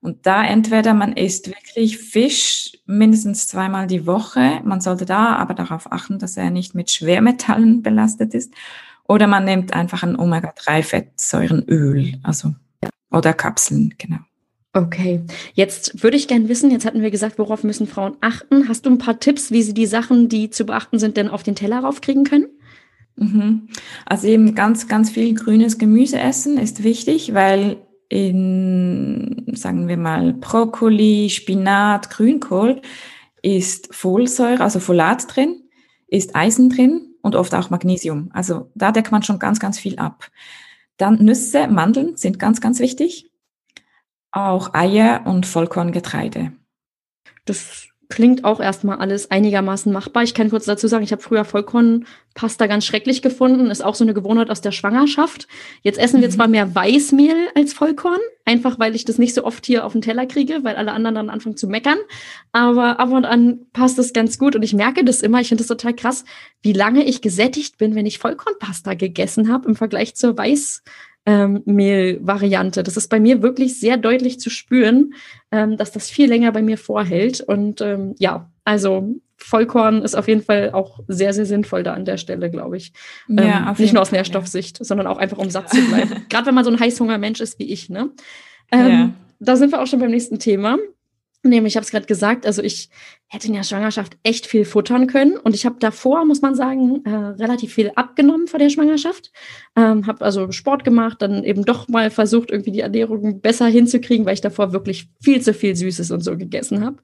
[0.00, 5.54] Und da entweder man isst wirklich Fisch mindestens zweimal die Woche, man sollte da aber
[5.54, 8.52] darauf achten, dass er nicht mit Schwermetallen belastet ist,
[9.08, 12.54] oder man nimmt einfach ein Omega-3-Fettsäurenöl, also
[13.10, 14.18] oder Kapseln, genau.
[14.74, 15.22] Okay,
[15.54, 18.68] jetzt würde ich gerne wissen, jetzt hatten wir gesagt, worauf müssen Frauen achten.
[18.68, 21.42] Hast du ein paar Tipps, wie sie die Sachen, die zu beachten sind, denn auf
[21.42, 22.46] den Teller raufkriegen können?
[23.16, 23.68] Mhm.
[24.06, 30.32] Also eben ganz, ganz viel grünes Gemüse essen ist wichtig, weil in, sagen wir mal,
[30.34, 32.80] Brokkoli, Spinat, Grünkohl
[33.42, 35.62] ist Folsäure, also Folat drin,
[36.06, 38.30] ist Eisen drin und oft auch Magnesium.
[38.32, 40.30] Also da deckt man schon ganz, ganz viel ab.
[40.96, 43.30] Dann Nüsse, Mandeln sind ganz, ganz wichtig.
[44.30, 46.52] Auch Eier und Vollkorngetreide.
[47.44, 50.22] Das klingt auch erstmal alles einigermaßen machbar.
[50.22, 53.70] Ich kann kurz dazu sagen, ich habe früher Vollkornpasta ganz schrecklich gefunden.
[53.70, 55.46] Ist auch so eine Gewohnheit aus der Schwangerschaft.
[55.82, 56.32] Jetzt essen wir mhm.
[56.32, 60.00] zwar mehr Weißmehl als Vollkorn, einfach weil ich das nicht so oft hier auf den
[60.00, 61.98] Teller kriege, weil alle anderen dann anfangen zu meckern.
[62.50, 65.40] Aber ab und an passt es ganz gut und ich merke das immer.
[65.42, 66.24] Ich finde das total krass,
[66.62, 70.82] wie lange ich gesättigt bin, wenn ich Vollkornpasta gegessen habe im Vergleich zur Weiß
[71.28, 72.82] ähm, Mehl-Variante.
[72.82, 75.12] Das ist bei mir wirklich sehr deutlich zu spüren,
[75.52, 77.42] ähm, dass das viel länger bei mir vorhält.
[77.42, 82.06] Und ähm, ja, also Vollkorn ist auf jeden Fall auch sehr, sehr sinnvoll da an
[82.06, 82.94] der Stelle, glaube ich.
[83.28, 84.86] Ja, ähm, nicht nur aus Nährstoffsicht, ja.
[84.86, 86.24] sondern auch einfach, um satt zu bleiben.
[86.30, 87.90] Gerade wenn man so ein Heißhungermensch ist wie ich.
[87.90, 88.08] Ne?
[88.72, 89.10] Ähm, ja.
[89.38, 90.78] Da sind wir auch schon beim nächsten Thema.
[91.44, 92.90] Nämlich, ich habe es gerade gesagt, also ich
[93.28, 97.04] hätte in der Schwangerschaft echt viel futtern können und ich habe davor, muss man sagen,
[97.04, 99.30] äh, relativ viel abgenommen vor der Schwangerschaft.
[99.76, 104.26] Ähm, habe also Sport gemacht, dann eben doch mal versucht, irgendwie die Ernährung besser hinzukriegen,
[104.26, 106.96] weil ich davor wirklich viel zu viel Süßes und so gegessen habe.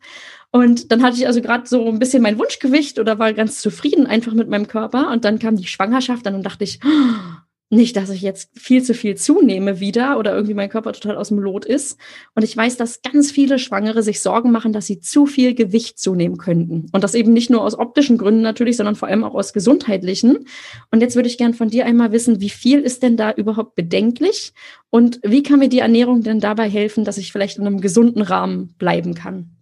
[0.50, 4.06] Und dann hatte ich also gerade so ein bisschen mein Wunschgewicht oder war ganz zufrieden
[4.06, 7.43] einfach mit meinem Körper und dann kam die Schwangerschaft, dann dachte ich, oh,
[7.74, 11.28] nicht, dass ich jetzt viel zu viel zunehme wieder oder irgendwie mein Körper total aus
[11.28, 11.98] dem Lot ist.
[12.34, 15.98] Und ich weiß, dass ganz viele Schwangere sich Sorgen machen, dass sie zu viel Gewicht
[15.98, 16.86] zunehmen könnten.
[16.92, 20.46] Und das eben nicht nur aus optischen Gründen natürlich, sondern vor allem auch aus gesundheitlichen.
[20.90, 23.74] Und jetzt würde ich gern von dir einmal wissen, wie viel ist denn da überhaupt
[23.74, 24.52] bedenklich?
[24.90, 28.22] Und wie kann mir die Ernährung denn dabei helfen, dass ich vielleicht in einem gesunden
[28.22, 29.53] Rahmen bleiben kann?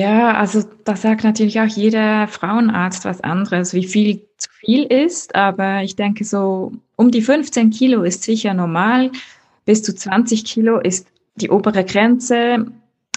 [0.00, 5.34] Ja, also da sagt natürlich auch jeder Frauenarzt was anderes, wie viel zu viel ist.
[5.34, 9.10] Aber ich denke, so um die 15 Kilo ist sicher normal.
[9.66, 12.64] Bis zu 20 Kilo ist die obere Grenze.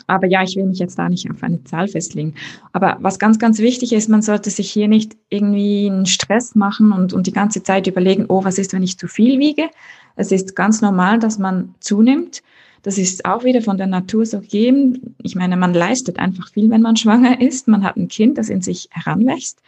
[0.07, 2.35] Aber ja, ich will mich jetzt da nicht auf eine Zahl festlegen.
[2.73, 6.91] Aber was ganz, ganz wichtig ist, man sollte sich hier nicht irgendwie einen Stress machen
[6.91, 9.69] und, und die ganze Zeit überlegen, oh, was ist, wenn ich zu viel wiege?
[10.17, 12.43] Es ist ganz normal, dass man zunimmt.
[12.83, 15.15] Das ist auch wieder von der Natur so gegeben.
[15.23, 17.67] Ich meine, man leistet einfach viel, wenn man schwanger ist.
[17.67, 19.61] Man hat ein Kind, das in sich heranwächst.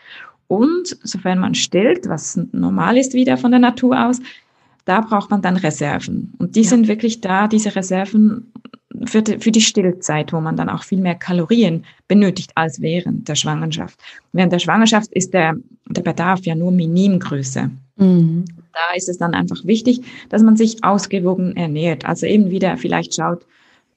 [0.47, 4.19] Und sofern man stillt, was normal ist wieder von der Natur aus,
[4.84, 6.34] da braucht man dann Reserven.
[6.38, 6.69] Und die ja.
[6.69, 8.51] sind wirklich da, diese Reserven
[9.06, 13.28] für die, für die Stillzeit, wo man dann auch viel mehr Kalorien benötigt als während
[13.28, 13.99] der Schwangerschaft.
[14.32, 15.56] Während der Schwangerschaft ist der,
[15.88, 17.71] der Bedarf ja nur Minimgröße.
[17.97, 18.45] Mhm.
[18.73, 22.05] Da ist es dann einfach wichtig, dass man sich ausgewogen ernährt.
[22.05, 23.45] Also eben wieder vielleicht schaut,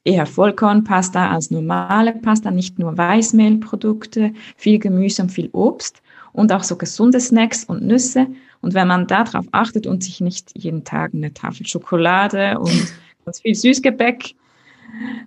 [0.03, 6.63] eher Vollkornpasta als normale Pasta, nicht nur Weißmehlprodukte, viel Gemüse und viel Obst und auch
[6.63, 8.27] so gesunde Snacks und Nüsse.
[8.61, 12.93] Und wenn man darauf achtet und sich nicht jeden Tag eine Tafel Schokolade und
[13.25, 14.35] ganz viel Süßgebäck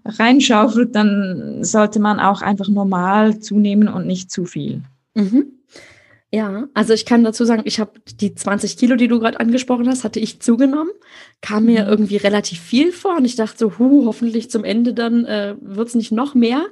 [0.05, 4.83] reinschaufelt, dann sollte man auch einfach normal zunehmen und nicht zu viel.
[5.15, 5.53] Mhm.
[6.35, 9.87] Ja, also ich kann dazu sagen, ich habe die 20 Kilo, die du gerade angesprochen
[9.87, 10.91] hast, hatte ich zugenommen.
[11.43, 11.89] Kam mir mhm.
[11.91, 15.95] irgendwie relativ viel vor und ich dachte so, hu, hoffentlich zum Ende dann äh, wird's
[15.95, 16.65] nicht noch mehr.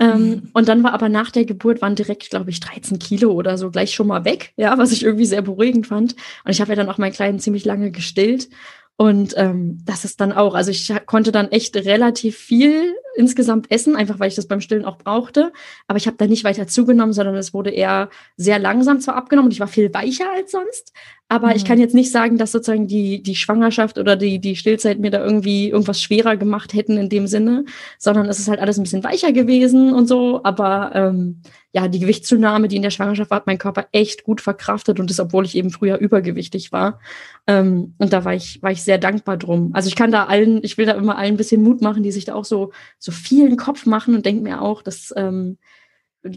[0.00, 0.50] Ähm, mhm.
[0.52, 3.70] Und dann war aber nach der Geburt waren direkt, glaube ich, 13 Kilo oder so
[3.70, 6.16] gleich schon mal weg, ja, was ich irgendwie sehr beruhigend fand.
[6.44, 8.48] Und ich habe ja dann auch meinen Kleinen ziemlich lange gestillt.
[8.98, 13.94] Und ähm, das ist dann auch, also ich konnte dann echt relativ viel insgesamt essen,
[13.94, 15.52] einfach weil ich das beim Stillen auch brauchte.
[15.86, 19.48] Aber ich habe da nicht weiter zugenommen, sondern es wurde eher sehr langsam zwar abgenommen
[19.48, 20.92] und ich war viel weicher als sonst.
[21.28, 21.56] Aber mhm.
[21.56, 25.10] ich kann jetzt nicht sagen, dass sozusagen die, die Schwangerschaft oder die, die Stillzeit mir
[25.10, 27.64] da irgendwie irgendwas schwerer gemacht hätten in dem Sinne,
[27.98, 30.42] sondern es ist halt alles ein bisschen weicher gewesen und so.
[30.44, 34.40] Aber ähm, ja, die Gewichtszunahme, die in der Schwangerschaft war, hat mein Körper echt gut
[34.40, 37.00] verkraftet und das, obwohl ich eben früher übergewichtig war.
[37.48, 39.70] Ähm, und da war ich, war ich sehr dankbar drum.
[39.74, 42.12] Also ich kann da allen, ich will da immer allen ein bisschen Mut machen, die
[42.12, 45.58] sich da auch so, so vielen Kopf machen und denke mir auch, dass ähm,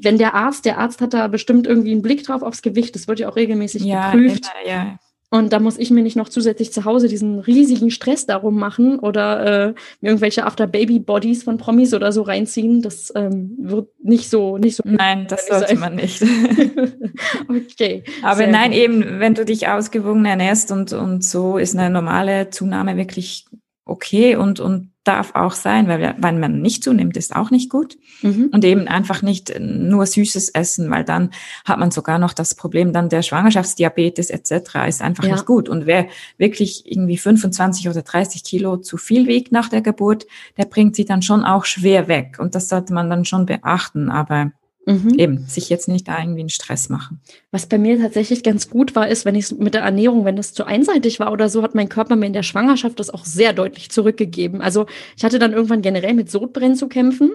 [0.02, 3.08] wenn der Arzt, der Arzt hat da bestimmt irgendwie einen Blick drauf aufs Gewicht, das
[3.08, 4.52] wird ja auch regelmäßig ja, geprüft.
[4.64, 5.00] Immer, ja.
[5.32, 8.98] Und da muss ich mir nicht noch zusätzlich zu Hause diesen riesigen Stress darum machen
[8.98, 12.82] oder äh, mir irgendwelche After-Baby-Bodies von Promis oder so reinziehen.
[12.82, 14.84] Das ähm, wird nicht so, nicht so.
[14.86, 15.80] Nein, das sollte sein.
[15.80, 16.24] man nicht.
[17.48, 18.04] okay.
[18.24, 18.80] Aber nein, gut.
[18.80, 23.46] eben, wenn du dich ausgewogen ernährst und, und so ist eine normale Zunahme wirklich
[23.90, 27.98] okay und, und darf auch sein, weil wenn man nicht zunimmt, ist auch nicht gut.
[28.22, 28.50] Mhm.
[28.54, 31.32] Und eben einfach nicht nur süßes Essen, weil dann
[31.66, 34.88] hat man sogar noch das Problem dann der Schwangerschaftsdiabetes etc.
[34.88, 35.32] ist einfach ja.
[35.34, 35.68] nicht gut.
[35.68, 40.66] Und wer wirklich irgendwie 25 oder 30 Kilo zu viel wiegt nach der Geburt, der
[40.66, 42.38] bringt sie dann schon auch schwer weg.
[42.40, 44.12] Und das sollte man dann schon beachten.
[44.12, 44.52] Aber
[44.86, 45.20] Mhm.
[45.20, 47.20] Eben, sich jetzt nicht da irgendwie einen Stress machen.
[47.52, 50.54] Was bei mir tatsächlich ganz gut war, ist, wenn ich mit der Ernährung, wenn das
[50.54, 53.54] zu einseitig war oder so, hat mein Körper mir in der Schwangerschaft das auch sehr
[53.54, 54.62] deutlich zurückgegeben.
[54.62, 57.32] Also ich hatte dann irgendwann generell mit Sodbrennen zu kämpfen.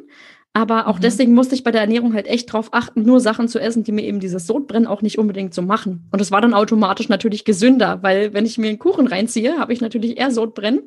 [0.57, 1.03] Aber auch mhm.
[1.03, 3.91] deswegen musste ich bei der Ernährung halt echt drauf achten, nur Sachen zu essen, die
[3.91, 6.09] mir eben dieses Sodbrennen auch nicht unbedingt so machen.
[6.13, 9.73] Und das war dann automatisch natürlich gesünder, weil wenn ich mir einen Kuchen reinziehe, habe
[9.73, 10.83] ich natürlich eher Sodbrennen.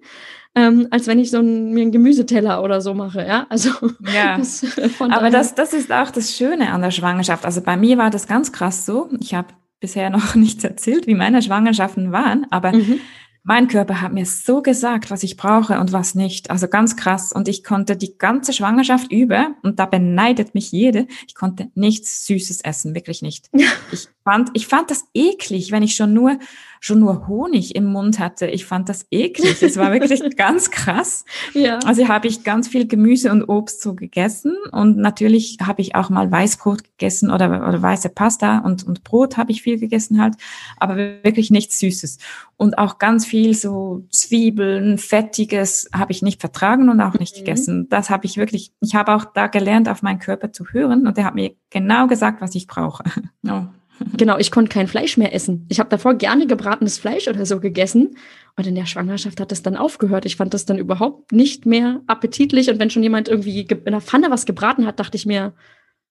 [0.55, 3.25] Ähm, als wenn ich so ein, mir einen Gemüseteller oder so mache.
[3.25, 3.69] Ja, also
[4.13, 4.37] ja.
[4.37, 7.45] Das, äh, aber das, das ist auch das Schöne an der Schwangerschaft.
[7.45, 9.09] Also bei mir war das ganz krass so.
[9.19, 12.99] Ich habe bisher noch nichts erzählt, wie meine Schwangerschaften waren, aber mhm
[13.47, 16.51] mein Körper hat mir so gesagt, was ich brauche und was nicht.
[16.51, 17.31] Also ganz krass.
[17.31, 22.25] Und ich konnte die ganze Schwangerschaft über, und da beneidet mich jede, ich konnte nichts
[22.25, 23.49] Süßes essen, wirklich nicht.
[23.89, 26.37] Ich fand, ich fand das eklig, wenn ich schon nur
[26.79, 28.47] schon nur Honig im Mund hatte.
[28.47, 29.61] Ich fand das eklig.
[29.61, 31.25] Es war wirklich ganz krass.
[31.53, 31.79] Ja.
[31.79, 36.09] Also habe ich ganz viel Gemüse und Obst so gegessen und natürlich habe ich auch
[36.09, 40.35] mal Weißbrot gegessen oder, oder weiße Pasta und, und Brot habe ich viel gegessen halt,
[40.77, 42.19] aber wirklich nichts Süßes.
[42.57, 47.39] Und auch ganz viel so Zwiebeln, Fettiges habe ich nicht vertragen und auch nicht mhm.
[47.39, 47.89] gegessen.
[47.89, 51.17] Das habe ich wirklich, ich habe auch da gelernt, auf meinen Körper zu hören und
[51.17, 53.03] der hat mir genau gesagt, was ich brauche.
[53.47, 53.63] Oh.
[54.15, 55.65] Genau, ich konnte kein Fleisch mehr essen.
[55.69, 58.17] Ich habe davor gerne gebratenes Fleisch oder so gegessen.
[58.55, 60.25] Und in der Schwangerschaft hat das dann aufgehört.
[60.25, 62.69] Ich fand das dann überhaupt nicht mehr appetitlich.
[62.69, 65.53] Und wenn schon jemand irgendwie in der Pfanne was gebraten hat, dachte ich mir,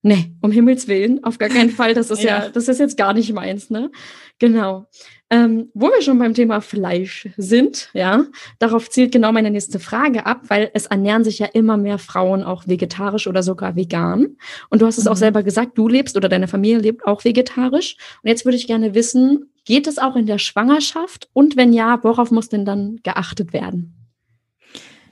[0.02, 1.94] nee, um Himmels Willen, auf gar keinen Fall.
[1.94, 3.90] Das ist ja, ja das ist jetzt gar nicht meins, ne?
[4.38, 4.87] Genau.
[5.28, 8.26] Ähm, wo wir schon beim Thema Fleisch sind, ja,
[8.61, 12.44] darauf zielt genau meine nächste Frage ab, weil es ernähren sich ja immer mehr Frauen
[12.44, 14.37] auch vegetarisch oder sogar vegan.
[14.70, 15.11] Und du hast es mhm.
[15.11, 17.96] auch selber gesagt, du lebst oder deine Familie lebt auch vegetarisch.
[18.22, 21.28] Und jetzt würde ich gerne wissen, geht es auch in der Schwangerschaft?
[21.32, 23.94] Und wenn ja, worauf muss denn dann geachtet werden?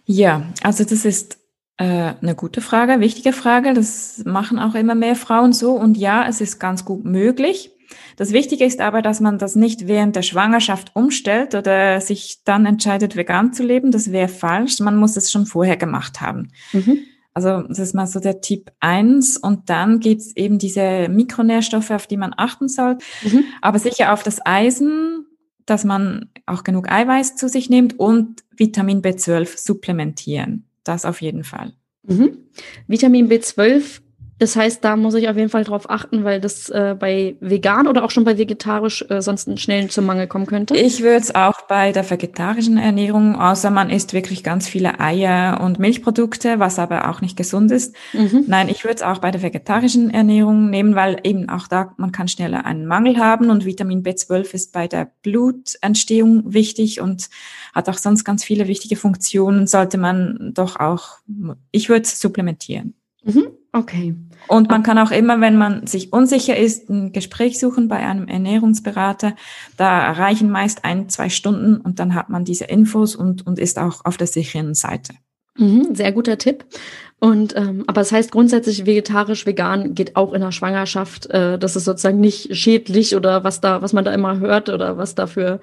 [0.05, 1.39] Ja, also das ist
[1.77, 3.75] äh, eine gute Frage, wichtige Frage.
[3.75, 5.73] Das machen auch immer mehr Frauen so.
[5.73, 7.71] Und ja, es ist ganz gut möglich.
[8.17, 12.67] Das Wichtige ist aber, dass man das nicht während der Schwangerschaft umstellt oder sich dann
[12.67, 13.91] entscheidet, vegan zu leben.
[13.91, 14.79] Das wäre falsch.
[14.81, 16.53] Man muss es schon vorher gemacht haben.
[16.73, 16.99] Mhm.
[17.35, 22.07] Also das ist mal so der Tipp eins Und dann gibt's eben diese Mikronährstoffe, auf
[22.07, 22.99] die man achten soll.
[23.23, 23.45] Mhm.
[23.61, 25.27] Aber sicher auf das Eisen,
[25.67, 30.69] dass man auch genug Eiweiß zu sich nimmt und Vitamin B12 supplementieren.
[30.85, 31.73] Das auf jeden Fall.
[32.03, 32.39] Mhm.
[32.87, 34.01] Vitamin B12
[34.39, 37.87] das heißt, da muss ich auf jeden Fall drauf achten, weil das äh, bei vegan
[37.87, 40.77] oder auch schon bei vegetarisch äh, sonst schnell zum Mangel kommen könnte.
[40.77, 45.61] Ich würde es auch bei der vegetarischen Ernährung, außer man isst wirklich ganz viele Eier
[45.63, 47.95] und Milchprodukte, was aber auch nicht gesund ist.
[48.13, 48.45] Mhm.
[48.49, 52.11] Nein, ich würde es auch bei der vegetarischen Ernährung nehmen, weil eben auch da man
[52.11, 57.31] kann schneller einen Mangel haben und Vitamin B12 ist bei der Blutentstehung wichtig und
[57.73, 59.69] hat auch sonst ganz viele wichtige Funktionen.
[59.69, 61.19] Sollte man doch auch,
[61.71, 62.95] ich würde es supplementieren.
[63.23, 63.49] Mhm.
[63.75, 64.15] Okay.
[64.47, 68.29] Und man kann auch immer, wenn man sich unsicher ist, ein Gespräch suchen bei einem
[68.29, 69.35] Ernährungsberater.
[69.77, 73.79] Da reichen meist ein, zwei Stunden und dann hat man diese Infos und, und ist
[73.79, 75.15] auch auf der sicheren Seite.
[75.59, 76.65] Mhm, sehr guter Tipp.
[77.25, 81.25] Und ähm, aber es das heißt grundsätzlich vegetarisch, vegan geht auch in der Schwangerschaft.
[81.31, 84.99] Äh, das ist sozusagen nicht schädlich oder was da, was man da immer hört oder
[84.99, 85.59] was da für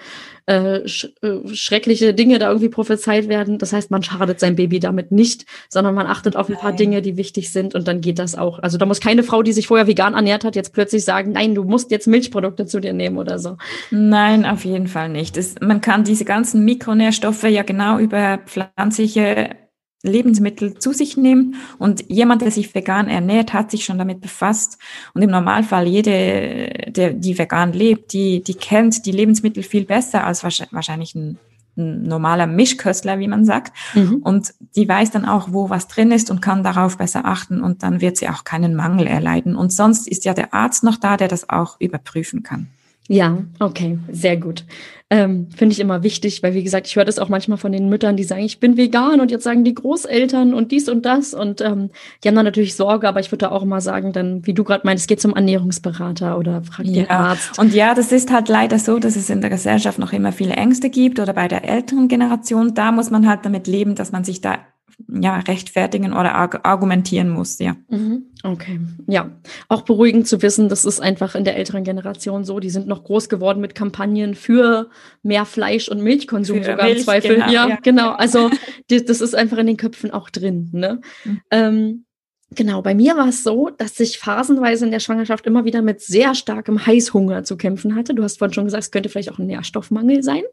[0.48, 3.60] äh, sch äh, schreckliche Dinge da irgendwie prophezeit werden.
[3.60, 7.04] Das heißt, man schadet sein Baby damit nicht, sondern man achtet auf ein paar Dinge,
[7.04, 8.58] die wichtig sind und dann geht das auch.
[8.58, 11.54] Also da muss keine Frau, die sich vorher vegan ernährt hat, jetzt plötzlich sagen, nein,
[11.54, 13.58] du musst jetzt Milchprodukte zu dir nehmen oder so.
[13.92, 15.38] Nein, auf jeden Fall nicht.
[15.38, 19.52] Es, man kann diese ganzen Mikronährstoffe ja genau über pflanzliche
[20.04, 21.56] Lebensmittel zu sich nehmen.
[21.78, 24.78] Und jemand, der sich vegan ernährt, hat sich schon damit befasst.
[25.14, 30.26] Und im Normalfall jede, der, die vegan lebt, die, die kennt die Lebensmittel viel besser
[30.26, 31.38] als wahrscheinlich ein,
[31.78, 33.74] ein normaler Mischköstler, wie man sagt.
[33.94, 34.16] Mhm.
[34.24, 37.62] Und die weiß dann auch, wo was drin ist und kann darauf besser achten.
[37.62, 39.56] Und dann wird sie auch keinen Mangel erleiden.
[39.56, 42.70] Und sonst ist ja der Arzt noch da, der das auch überprüfen kann.
[43.08, 44.64] Ja, okay, sehr gut.
[45.10, 47.90] Ähm, Finde ich immer wichtig, weil wie gesagt, ich höre das auch manchmal von den
[47.90, 51.34] Müttern, die sagen, ich bin vegan und jetzt sagen die Großeltern und dies und das
[51.34, 51.90] und ähm,
[52.24, 54.64] die haben dann natürlich Sorge, aber ich würde da auch mal sagen, dann, wie du
[54.64, 56.94] gerade meinst, geht zum Ernährungsberater oder frag ja.
[56.94, 57.60] den Arzt.
[57.60, 60.54] Und ja, das ist halt leider so, dass es in der Gesellschaft noch immer viele
[60.54, 62.74] Ängste gibt oder bei der älteren Generation.
[62.74, 64.60] Da muss man halt damit leben, dass man sich da
[65.08, 66.34] ja, rechtfertigen oder
[66.66, 67.76] argumentieren muss, ja.
[67.90, 68.24] Mhm.
[68.44, 69.30] Okay, ja.
[69.68, 72.60] Auch beruhigend zu wissen, das ist einfach in der älteren Generation so.
[72.60, 74.90] Die sind noch groß geworden mit Kampagnen für
[75.22, 77.36] mehr Fleisch- und Milchkonsum für sogar Milch, im Zweifel.
[77.36, 78.12] Genau, ja, ja, genau.
[78.12, 78.50] Also
[78.90, 80.70] die, das ist einfach in den Köpfen auch drin.
[80.72, 81.02] Ne?
[81.24, 81.42] Mhm.
[81.52, 82.06] Ähm,
[82.54, 86.02] Genau, bei mir war es so, dass ich phasenweise in der Schwangerschaft immer wieder mit
[86.02, 88.14] sehr starkem Heißhunger zu kämpfen hatte.
[88.14, 90.44] Du hast vorhin schon gesagt, es könnte vielleicht auch ein Nährstoffmangel sein.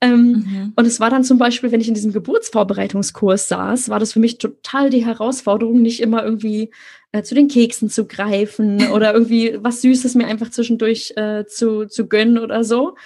[0.00, 0.72] Ähm, mhm.
[0.74, 4.20] Und es war dann zum Beispiel, wenn ich in diesem Geburtsvorbereitungskurs saß, war das für
[4.20, 6.70] mich total die Herausforderung, nicht immer irgendwie
[7.12, 11.84] äh, zu den Keksen zu greifen oder irgendwie was Süßes mir einfach zwischendurch äh, zu,
[11.84, 12.96] zu gönnen oder so.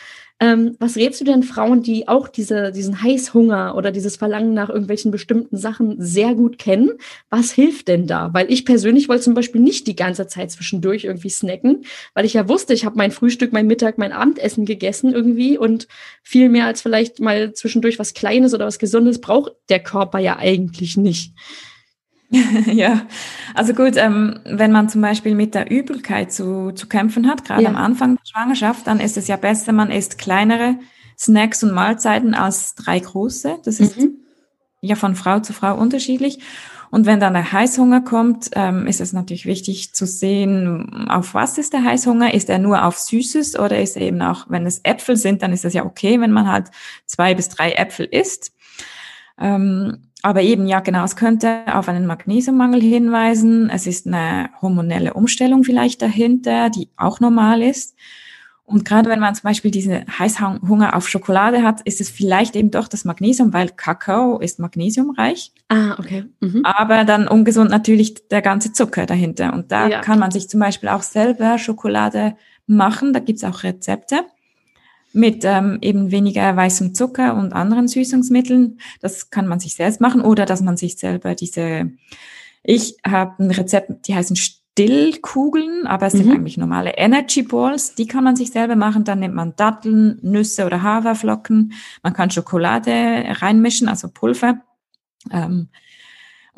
[0.41, 4.69] Ähm, was rätst du denn Frauen, die auch diese, diesen Heißhunger oder dieses Verlangen nach
[4.69, 6.93] irgendwelchen bestimmten Sachen sehr gut kennen?
[7.29, 8.33] Was hilft denn da?
[8.33, 12.35] Weil ich persönlich wollte zum Beispiel nicht die ganze Zeit zwischendurch irgendwie snacken, weil ich
[12.35, 15.89] ja wusste, ich habe mein Frühstück, mein Mittag, mein Abendessen gegessen irgendwie und
[16.23, 20.39] viel mehr als vielleicht mal zwischendurch was Kleines oder was Gesundes braucht der Körper ja
[20.39, 21.33] eigentlich nicht.
[22.67, 23.03] ja,
[23.55, 27.63] also gut, ähm, wenn man zum Beispiel mit der Übelkeit zu, zu kämpfen hat, gerade
[27.63, 27.69] ja.
[27.69, 30.77] am Anfang der Schwangerschaft, dann ist es ja besser, man isst kleinere
[31.19, 33.59] Snacks und Mahlzeiten als drei große.
[33.65, 34.19] Das ist mhm.
[34.83, 36.41] ja von Frau zu Frau unterschiedlich.
[36.91, 41.59] Und wenn dann der Heißhunger kommt, ähm, ist es natürlich wichtig zu sehen, auf was
[41.59, 42.33] ist der Heißhunger?
[42.33, 45.53] Ist er nur auf Süßes oder ist er eben auch, wenn es Äpfel sind, dann
[45.53, 46.69] ist es ja okay, wenn man halt
[47.05, 48.53] zwei bis drei Äpfel isst.
[49.39, 53.71] Ähm, aber eben, ja, genau, es könnte auf einen Magnesiummangel hinweisen.
[53.71, 57.97] Es ist eine hormonelle Umstellung vielleicht dahinter, die auch normal ist.
[58.65, 62.71] Und gerade wenn man zum Beispiel diesen Heißhunger auf Schokolade hat, ist es vielleicht eben
[62.71, 65.53] doch das Magnesium, weil Kakao ist magnesiumreich.
[65.69, 66.27] Ah, okay.
[66.41, 66.61] Mhm.
[66.65, 69.55] Aber dann ungesund natürlich der ganze Zucker dahinter.
[69.55, 70.01] Und da ja.
[70.01, 73.15] kann man sich zum Beispiel auch selber Schokolade machen.
[73.15, 74.27] Da gibt's auch Rezepte
[75.13, 78.79] mit ähm, eben weniger weißem Zucker und anderen Süßungsmitteln.
[79.01, 81.91] Das kann man sich selbst machen oder dass man sich selber diese,
[82.63, 86.19] ich habe ein Rezept, die heißen Stillkugeln, aber es mhm.
[86.19, 87.95] sind eigentlich normale Energy Balls.
[87.95, 89.05] Die kann man sich selber machen.
[89.05, 91.73] Dann nimmt man Datteln, Nüsse oder Haferflocken.
[92.03, 94.61] Man kann Schokolade reinmischen, also Pulver.
[95.33, 95.69] Ähm,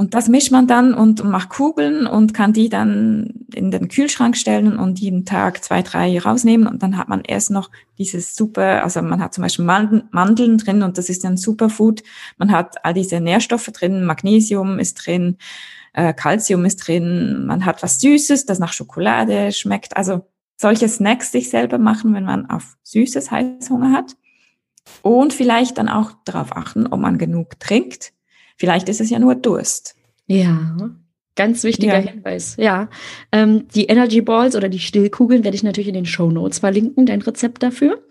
[0.00, 4.34] und das mischt man dann und macht Kugeln und kann die dann in den Kühlschrank
[4.34, 6.66] stellen und jeden Tag zwei, drei rausnehmen.
[6.66, 10.82] Und dann hat man erst noch dieses super, also man hat zum Beispiel Mandeln drin
[10.82, 12.02] und das ist ein Superfood.
[12.38, 15.36] Man hat all diese Nährstoffe drin, Magnesium ist drin,
[15.92, 19.98] äh, Calcium ist drin, man hat was Süßes, das nach Schokolade schmeckt.
[19.98, 20.22] Also
[20.56, 24.16] solche Snacks sich selber machen, wenn man auf süßes Heißhunger hat.
[25.02, 28.14] Und vielleicht dann auch darauf achten, ob man genug trinkt
[28.60, 29.94] Vielleicht ist es ja nur Durst.
[30.26, 30.76] Ja,
[31.34, 32.10] ganz wichtiger ja.
[32.10, 32.56] Hinweis.
[32.58, 32.90] Ja,
[33.32, 37.06] ähm, die Energy Balls oder die Stillkugeln werde ich natürlich in den Show Notes verlinken,
[37.06, 38.04] dein Rezept dafür.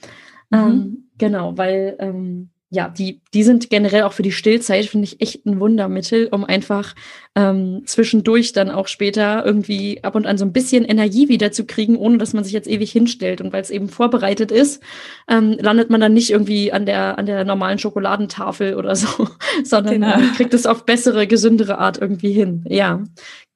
[0.50, 0.58] Mhm.
[0.58, 5.22] Ähm, genau, weil ähm, ja, die, die sind generell auch für die Stillzeit, finde ich,
[5.22, 6.96] echt ein Wundermittel, um einfach
[7.36, 12.18] ähm, zwischendurch dann auch später irgendwie ab und an so ein bisschen Energie wiederzukriegen, ohne
[12.18, 13.40] dass man sich jetzt ewig hinstellt.
[13.40, 14.82] Und weil es eben vorbereitet ist,
[15.30, 19.28] ähm, landet man dann nicht irgendwie an der, an der normalen Schokoladentafel oder so,
[19.64, 20.18] sondern genau.
[20.36, 22.66] kriegt es auf bessere, gesündere Art irgendwie hin.
[22.68, 23.04] Ja,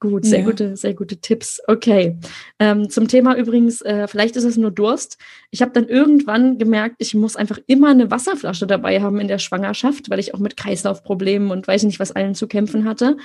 [0.03, 0.45] Gut, sehr ja.
[0.45, 1.61] gute, sehr gute Tipps.
[1.65, 2.17] Okay.
[2.59, 5.17] Ähm, zum Thema übrigens, äh, vielleicht ist es nur Durst.
[5.49, 9.37] Ich habe dann irgendwann gemerkt, ich muss einfach immer eine Wasserflasche dabei haben in der
[9.37, 13.15] Schwangerschaft, weil ich auch mit Kreislaufproblemen und weiß nicht, was allen zu kämpfen hatte.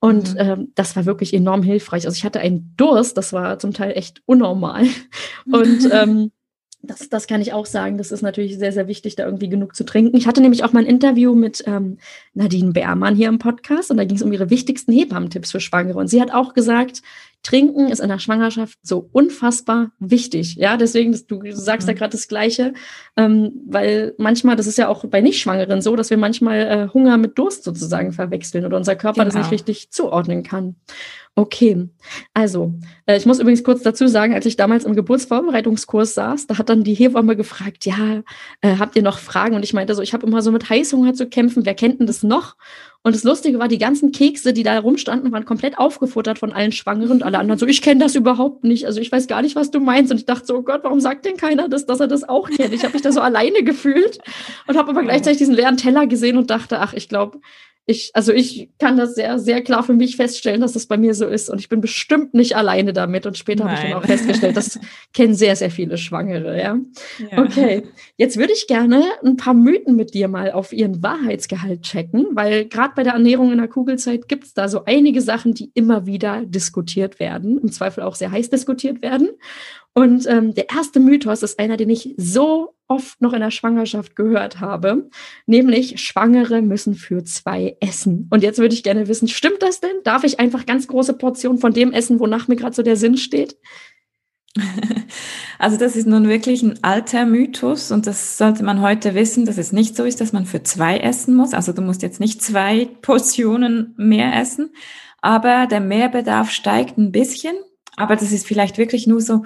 [0.00, 0.40] Und mhm.
[0.40, 2.06] ähm, das war wirklich enorm hilfreich.
[2.06, 4.86] Also ich hatte einen Durst, das war zum Teil echt unnormal.
[5.52, 6.32] Und ähm,
[6.82, 7.98] das, das kann ich auch sagen.
[7.98, 10.16] Das ist natürlich sehr, sehr wichtig, da irgendwie genug zu trinken.
[10.16, 11.98] Ich hatte nämlich auch mal ein Interview mit ähm,
[12.32, 15.98] Nadine Beermann hier im Podcast und da ging es um ihre wichtigsten Hebammentipps für Schwangere.
[15.98, 17.02] Und sie hat auch gesagt,
[17.42, 20.56] Trinken ist in der Schwangerschaft so unfassbar wichtig.
[20.56, 21.98] Ja, deswegen, du sagst ja mhm.
[21.98, 22.74] gerade das Gleiche,
[23.16, 27.16] ähm, weil manchmal, das ist ja auch bei Nichtschwangeren so, dass wir manchmal äh, Hunger
[27.16, 29.26] mit Durst sozusagen verwechseln oder unser Körper genau.
[29.26, 29.54] das nicht genau.
[29.54, 30.76] richtig zuordnen kann.
[31.40, 31.88] Okay,
[32.34, 32.74] also
[33.06, 36.68] äh, ich muss übrigens kurz dazu sagen, als ich damals im Geburtsvorbereitungskurs saß, da hat
[36.68, 38.20] dann die Hebamme gefragt, ja,
[38.60, 39.54] äh, habt ihr noch Fragen?
[39.56, 42.06] Und ich meinte so, ich habe immer so mit Heißhunger zu kämpfen, wer kennt denn
[42.06, 42.56] das noch?
[43.02, 46.72] Und das Lustige war, die ganzen Kekse, die da rumstanden, waren komplett aufgefuttert von allen
[46.72, 48.84] Schwangeren und alle anderen so, ich kenne das überhaupt nicht.
[48.84, 50.12] Also ich weiß gar nicht, was du meinst.
[50.12, 52.50] Und ich dachte so, oh Gott, warum sagt denn keiner das, dass er das auch
[52.50, 52.74] kennt?
[52.74, 54.18] Ich habe mich da so alleine gefühlt
[54.66, 57.40] und habe aber gleichzeitig diesen leeren Teller gesehen und dachte, ach, ich glaube,
[57.90, 61.14] ich, also ich kann das sehr, sehr klar für mich feststellen, dass das bei mir
[61.14, 61.50] so ist.
[61.50, 63.26] Und ich bin bestimmt nicht alleine damit.
[63.26, 64.78] Und später habe ich dann auch festgestellt, das
[65.12, 66.78] kennen sehr, sehr viele Schwangere, ja?
[67.30, 67.42] ja.
[67.42, 67.82] Okay.
[68.16, 72.66] Jetzt würde ich gerne ein paar Mythen mit dir mal auf ihren Wahrheitsgehalt checken, weil
[72.66, 76.06] gerade bei der Ernährung in der Kugelzeit gibt es da so einige Sachen, die immer
[76.06, 79.30] wieder diskutiert werden, im Zweifel auch sehr heiß diskutiert werden.
[79.94, 84.16] Und ähm, der erste Mythos ist einer, den ich so oft noch in der Schwangerschaft
[84.16, 85.08] gehört habe,
[85.46, 88.28] nämlich Schwangere müssen für zwei essen.
[88.30, 90.02] Und jetzt würde ich gerne wissen, stimmt das denn?
[90.04, 93.16] Darf ich einfach ganz große Portionen von dem essen, wonach mir gerade so der Sinn
[93.16, 93.56] steht?
[95.58, 99.58] Also das ist nun wirklich ein alter Mythos und das sollte man heute wissen, dass
[99.58, 101.52] es nicht so ist, dass man für zwei essen muss.
[101.52, 104.70] Also du musst jetzt nicht zwei Portionen mehr essen,
[105.20, 107.54] aber der Mehrbedarf steigt ein bisschen.
[107.96, 109.44] Aber das ist vielleicht wirklich nur so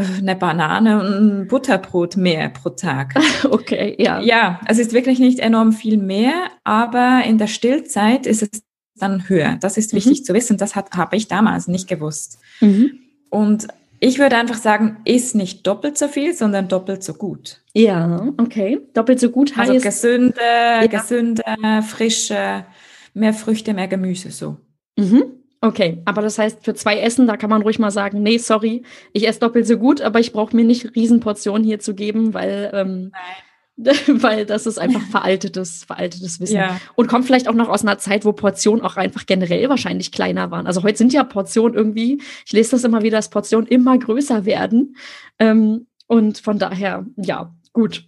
[0.00, 1.06] eine Banane und
[1.42, 3.14] ein Butterbrot mehr pro Tag.
[3.44, 4.20] Okay, ja.
[4.20, 6.32] Ja, es ist wirklich nicht enorm viel mehr,
[6.64, 8.62] aber in der Stillzeit ist es
[8.98, 9.56] dann höher.
[9.60, 10.24] Das ist wichtig mhm.
[10.24, 10.56] zu wissen.
[10.58, 12.38] Das habe ich damals nicht gewusst.
[12.60, 12.92] Mhm.
[13.30, 13.68] Und
[13.98, 17.62] Ich würde einfach sagen, isst nicht doppelt so viel, sondern doppelt so gut.
[17.72, 18.78] Ja, okay.
[18.92, 19.84] Doppelt so gut Also heißt.
[19.84, 20.86] gesünde, Ja.
[20.86, 21.42] gesünde,
[21.86, 22.64] frische,
[23.14, 24.56] mehr Früchte, mehr Gemüse, so.
[24.98, 25.24] Mhm.
[25.66, 28.84] Okay, aber das heißt, für zwei Essen, da kann man ruhig mal sagen, nee, sorry,
[29.12, 32.70] ich esse doppelt so gut, aber ich brauche mir nicht Riesenportionen hier zu geben, weil,
[32.72, 33.12] ähm,
[34.06, 36.58] weil das ist einfach veraltetes, veraltetes Wissen.
[36.58, 36.80] Ja.
[36.94, 40.52] Und kommt vielleicht auch noch aus einer Zeit, wo Portionen auch einfach generell wahrscheinlich kleiner
[40.52, 40.68] waren.
[40.68, 44.44] Also heute sind ja Portionen irgendwie, ich lese das immer wieder, dass Portionen immer größer
[44.44, 44.94] werden.
[45.40, 48.04] Ähm, und von daher, ja, gut.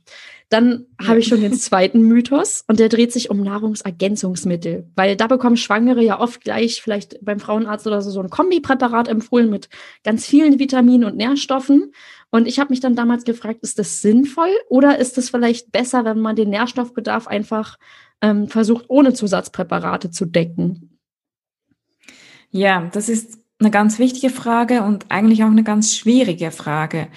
[0.51, 5.27] Dann habe ich schon den zweiten Mythos und der dreht sich um Nahrungsergänzungsmittel, weil da
[5.27, 9.69] bekommen Schwangere ja oft gleich vielleicht beim Frauenarzt oder so so ein Kombipräparat empfohlen mit
[10.05, 11.93] ganz vielen Vitaminen und Nährstoffen.
[12.31, 16.07] Und ich habe mich dann damals gefragt, ist das sinnvoll oder ist es vielleicht besser,
[16.07, 17.77] wenn man den Nährstoffbedarf einfach
[18.23, 20.99] ähm, versucht, ohne Zusatzpräparate zu decken?
[22.51, 27.09] Ja, das ist eine ganz wichtige Frage und eigentlich auch eine ganz schwierige Frage.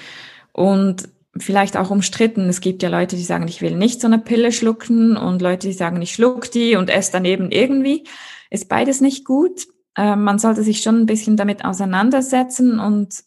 [0.51, 1.07] Und
[1.37, 2.49] vielleicht auch umstritten.
[2.49, 5.67] Es gibt ja Leute, die sagen, ich will nicht so eine Pille schlucken und Leute,
[5.67, 8.03] die sagen, ich schluck die und esse daneben irgendwie.
[8.49, 9.67] Ist beides nicht gut.
[9.95, 13.23] Äh, man sollte sich schon ein bisschen damit auseinandersetzen und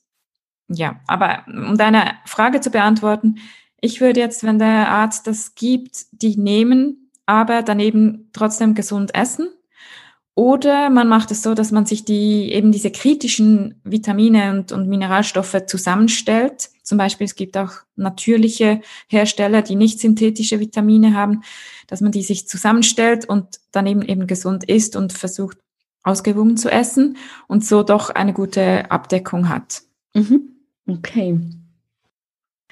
[0.69, 3.37] ja, aber um deine Frage zu beantworten,
[3.81, 9.49] ich würde jetzt, wenn der Arzt das gibt, die nehmen, aber daneben trotzdem gesund essen.
[10.37, 14.89] Oder man macht es so, dass man sich die eben diese kritischen Vitamine und, und
[14.89, 16.71] Mineralstoffe zusammenstellt.
[16.83, 21.43] Zum Beispiel, es gibt auch natürliche Hersteller, die nicht synthetische Vitamine haben,
[21.87, 25.59] dass man die sich zusammenstellt und daneben eben gesund isst und versucht,
[26.03, 27.17] ausgewogen zu essen
[27.47, 29.83] und so doch eine gute Abdeckung hat.
[30.15, 30.51] Mhm.
[30.89, 31.39] Okay.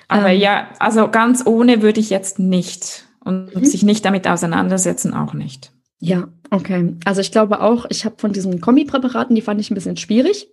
[0.08, 0.40] Aber Ähm.
[0.40, 3.64] ja, also ganz ohne würde ich jetzt nicht und Mhm.
[3.64, 5.72] sich nicht damit auseinandersetzen auch nicht.
[6.00, 6.94] Ja, okay.
[7.04, 10.48] Also ich glaube auch, ich habe von diesen Kombipräparaten, die fand ich ein bisschen schwierig,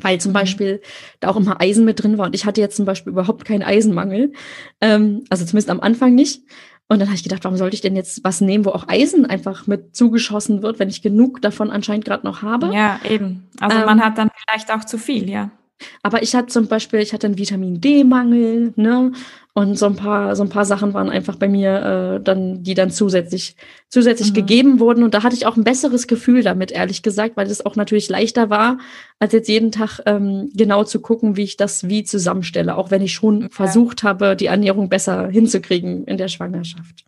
[0.00, 0.80] weil zum Beispiel
[1.18, 3.62] da auch immer Eisen mit drin war und ich hatte jetzt zum Beispiel überhaupt keinen
[3.62, 4.32] Eisenmangel,
[4.80, 6.42] ähm, also zumindest am Anfang nicht.
[6.88, 9.24] Und dann habe ich gedacht, warum sollte ich denn jetzt was nehmen, wo auch Eisen
[9.24, 12.74] einfach mit zugeschossen wird, wenn ich genug davon anscheinend gerade noch habe?
[12.74, 13.48] Ja, eben.
[13.60, 13.86] Also Ähm.
[13.86, 15.52] man hat dann vielleicht auch zu viel, ja.
[16.02, 19.12] Aber ich hatte zum Beispiel, ich hatte einen Vitamin D-Mangel, ne?
[19.52, 22.74] Und so ein paar, so ein paar Sachen waren einfach bei mir äh, dann, die
[22.74, 23.56] dann zusätzlich,
[23.88, 24.34] zusätzlich Mhm.
[24.34, 25.02] gegeben wurden.
[25.02, 28.08] Und da hatte ich auch ein besseres Gefühl damit, ehrlich gesagt, weil es auch natürlich
[28.08, 28.78] leichter war,
[29.18, 33.02] als jetzt jeden Tag ähm, genau zu gucken, wie ich das wie zusammenstelle, auch wenn
[33.02, 33.48] ich schon Ja.
[33.50, 37.04] versucht habe, die Ernährung besser hinzukriegen in der Schwangerschaft.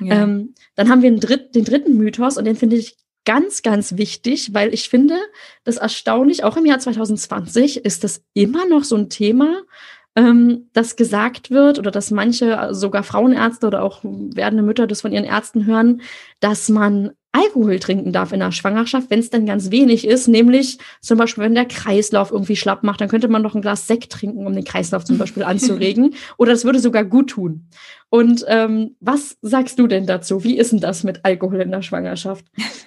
[0.00, 0.22] ja.
[0.24, 4.54] Ähm, dann haben wir dritt, den dritten Mythos und den finde ich ganz, ganz wichtig,
[4.54, 5.18] weil ich finde,
[5.64, 9.62] das erstaunlich, auch im Jahr 2020 ist das immer noch so ein Thema,
[10.16, 15.02] ähm, das gesagt wird oder dass manche, äh, sogar Frauenärzte oder auch werdende Mütter das
[15.02, 16.00] von ihren Ärzten hören,
[16.40, 20.78] dass man Alkohol trinken darf in der Schwangerschaft, wenn es dann ganz wenig ist, nämlich
[21.00, 24.10] zum Beispiel, wenn der Kreislauf irgendwie schlapp macht, dann könnte man noch ein Glas Sekt
[24.10, 26.14] trinken, um den Kreislauf zum Beispiel anzuregen.
[26.36, 27.68] Oder das würde sogar gut tun.
[28.08, 30.42] Und ähm, was sagst du denn dazu?
[30.42, 32.46] Wie ist denn das mit Alkohol in der Schwangerschaft?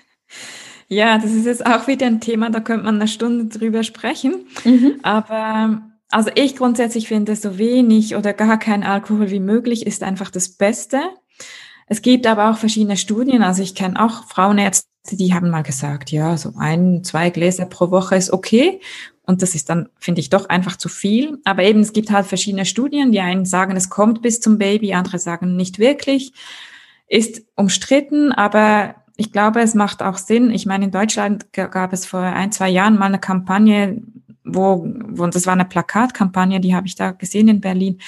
[0.92, 4.46] ja, das ist jetzt auch wieder ein Thema, da könnte man eine Stunde drüber sprechen.
[4.66, 4.96] Mhm.
[5.04, 10.30] Aber also ich grundsätzlich finde, so wenig oder gar kein Alkohol wie möglich ist einfach
[10.30, 11.00] das Beste.
[11.88, 13.42] Es gibt aber auch verschiedene Studien.
[13.42, 17.89] Also ich kenne auch Frauenärzte, die haben mal gesagt, ja, so ein, zwei Gläser pro
[17.89, 18.82] Woche ist okay.
[19.24, 21.39] Und das ist dann, finde ich, doch einfach zu viel.
[21.46, 23.14] Aber eben, es gibt halt verschiedene Studien.
[23.14, 26.34] Die einen sagen, es kommt bis zum Baby, andere sagen nicht wirklich.
[27.08, 30.49] Ist umstritten, aber ich glaube, es macht auch Sinn.
[30.51, 34.01] Ich meine, in Deutschland gab es vor ein, zwei Jahren mal eine Kampagne,
[34.43, 37.99] wo, wo das war eine Plakatkampagne, die habe ich da gesehen in Berlin,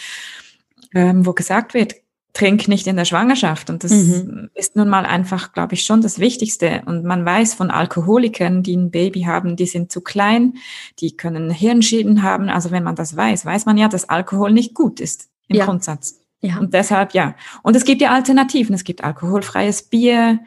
[0.94, 1.94] ähm, wo gesagt wird,
[2.34, 3.70] trink nicht in der Schwangerschaft.
[3.70, 4.50] Und das Mhm.
[4.56, 6.82] ist nun mal einfach, glaube ich, schon das Wichtigste.
[6.88, 10.56] Und man weiß von Alkoholikern, die ein Baby haben, die sind zu klein,
[11.00, 12.50] die können Hirnschäden haben.
[12.50, 15.66] Also wenn man das weiß, weiß man ja, dass Alkohol nicht gut ist im Ja.
[15.66, 16.20] Grundsatz.
[16.42, 16.58] Ja.
[16.58, 17.36] Und deshalb ja.
[17.62, 18.74] Und es gibt ja Alternativen.
[18.74, 20.40] Es gibt alkoholfreies Bier,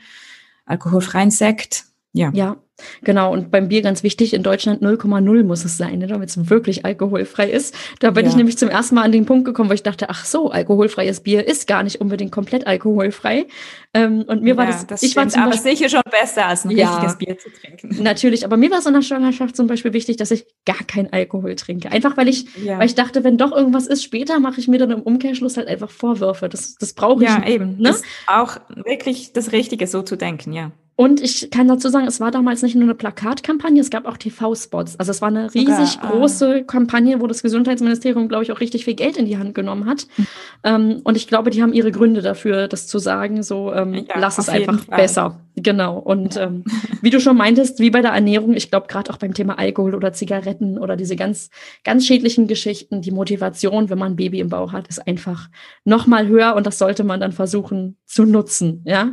[0.66, 1.86] alkoholfreien Sekt.
[2.16, 2.30] Ja.
[2.34, 2.56] Ja,
[3.02, 3.30] genau.
[3.32, 6.84] Und beim Bier ganz wichtig, in Deutschland 0,0 muss es sein, ne, damit es wirklich
[6.86, 7.74] alkoholfrei ist.
[8.00, 8.30] Da bin Ja.
[8.30, 11.20] ich nämlich zum ersten Mal an den Punkt gekommen, wo ich dachte, ach so, alkoholfreies
[11.20, 13.46] Bier ist gar nicht unbedingt komplett alkoholfrei.
[13.92, 16.02] Ähm, und mir war Ja, das, das ich war stimmt, zum aber Beispiel, sicher schon
[16.10, 16.90] besser, als ein Ja.
[16.90, 18.02] richtiges Bier zu trinken.
[18.02, 21.12] natürlich, aber mir war es in der Schwangerschaft zum Beispiel wichtig, dass ich gar keinen
[21.12, 21.90] Alkohol trinke.
[21.92, 24.90] Einfach weil ich, weil ich dachte, wenn doch irgendwas ist, später mache ich mir dann
[24.90, 26.48] im Umkehrschluss halt einfach Vorwürfe.
[26.48, 27.76] Das, das brauche ich ja eben.
[27.76, 27.88] Ne?
[27.88, 28.56] Das ist auch
[28.86, 30.70] wirklich das Richtige, so zu denken, ja.
[30.98, 34.16] Und ich kann dazu sagen, es war damals nicht nur eine Plakatkampagne, es gab auch
[34.16, 34.98] TV-Spots.
[34.98, 36.10] Also es war eine riesig Sogar, ah.
[36.10, 39.84] große Kampagne, wo das Gesundheitsministerium, glaube ich, auch richtig viel Geld in die Hand genommen
[39.84, 40.06] hat.
[40.16, 40.26] Mhm.
[40.64, 44.18] Ähm, und ich glaube, die haben ihre Gründe dafür, das zu sagen, so ähm, ja,
[44.18, 45.38] lass es einfach besser.
[45.54, 45.98] Genau.
[45.98, 46.44] Und ja.
[46.44, 46.64] ähm,
[47.02, 49.94] wie du schon meintest, wie bei der Ernährung, ich glaube, gerade auch beim Thema Alkohol
[49.94, 51.50] oder Zigaretten oder diese ganz,
[51.84, 55.50] ganz schädlichen Geschichten, die Motivation, wenn man ein Baby im Bauch hat, ist einfach
[55.84, 58.82] noch mal höher und das sollte man dann versuchen zu nutzen.
[58.86, 59.12] Ja.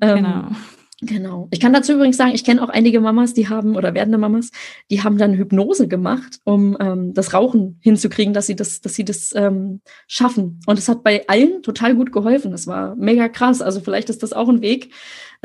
[0.00, 0.48] Ähm, genau.
[1.00, 1.46] Genau.
[1.52, 4.50] Ich kann dazu übrigens sagen, ich kenne auch einige Mamas, die haben oder werdende Mamas,
[4.90, 9.04] die haben dann Hypnose gemacht, um ähm, das Rauchen hinzukriegen, dass sie das, dass sie
[9.04, 10.60] das ähm, schaffen.
[10.66, 12.50] Und es hat bei allen total gut geholfen.
[12.50, 13.62] Das war mega krass.
[13.62, 14.92] Also vielleicht ist das auch ein Weg,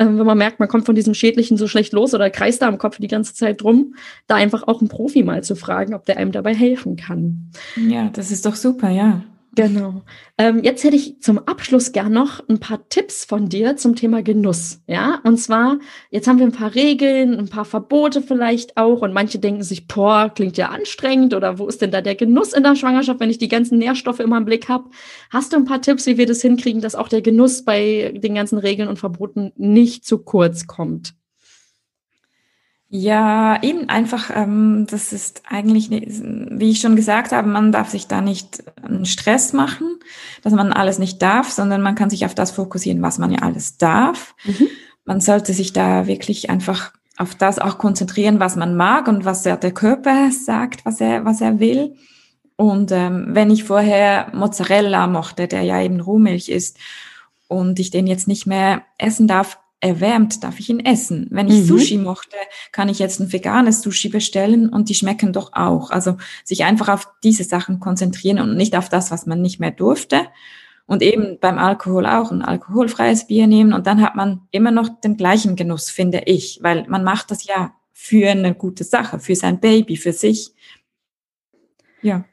[0.00, 2.68] ähm, wenn man merkt, man kommt von diesem Schädlichen so schlecht los oder kreist da
[2.68, 3.94] im Kopf die ganze Zeit drum,
[4.26, 7.50] da einfach auch einen Profi mal zu fragen, ob der einem dabei helfen kann.
[7.76, 9.22] Ja, das ist doch super, ja.
[9.54, 10.02] Genau.
[10.36, 14.22] Ähm, jetzt hätte ich zum Abschluss gern noch ein paar Tipps von dir zum Thema
[14.22, 14.80] Genuss.
[14.86, 15.78] Ja, und zwar,
[16.10, 19.86] jetzt haben wir ein paar Regeln, ein paar Verbote vielleicht auch und manche denken sich,
[19.86, 23.30] boah, klingt ja anstrengend oder wo ist denn da der Genuss in der Schwangerschaft, wenn
[23.30, 24.90] ich die ganzen Nährstoffe immer im Blick habe?
[25.30, 28.34] Hast du ein paar Tipps, wie wir das hinkriegen, dass auch der Genuss bei den
[28.34, 31.14] ganzen Regeln und Verboten nicht zu kurz kommt?
[32.96, 38.06] Ja, eben einfach, ähm, das ist eigentlich, wie ich schon gesagt habe, man darf sich
[38.06, 39.98] da nicht einen Stress machen,
[40.44, 43.40] dass man alles nicht darf, sondern man kann sich auf das fokussieren, was man ja
[43.40, 44.36] alles darf.
[44.44, 44.68] Mhm.
[45.04, 49.42] Man sollte sich da wirklich einfach auf das auch konzentrieren, was man mag und was
[49.42, 51.96] der, der Körper sagt, was er, was er will.
[52.54, 56.78] Und ähm, wenn ich vorher Mozzarella mochte, der ja eben Rohmilch ist,
[57.48, 61.26] und ich den jetzt nicht mehr essen darf, erwärmt, darf ich ihn essen.
[61.30, 61.64] Wenn ich mhm.
[61.64, 62.36] Sushi mochte,
[62.72, 65.90] kann ich jetzt ein veganes Sushi bestellen und die schmecken doch auch.
[65.90, 69.70] Also sich einfach auf diese Sachen konzentrieren und nicht auf das, was man nicht mehr
[69.70, 70.22] durfte.
[70.86, 74.88] Und eben beim Alkohol auch ein alkoholfreies Bier nehmen und dann hat man immer noch
[75.00, 79.36] den gleichen Genuss, finde ich, weil man macht das ja für eine gute Sache, für
[79.36, 80.52] sein Baby, für sich.
[82.02, 82.24] Ja.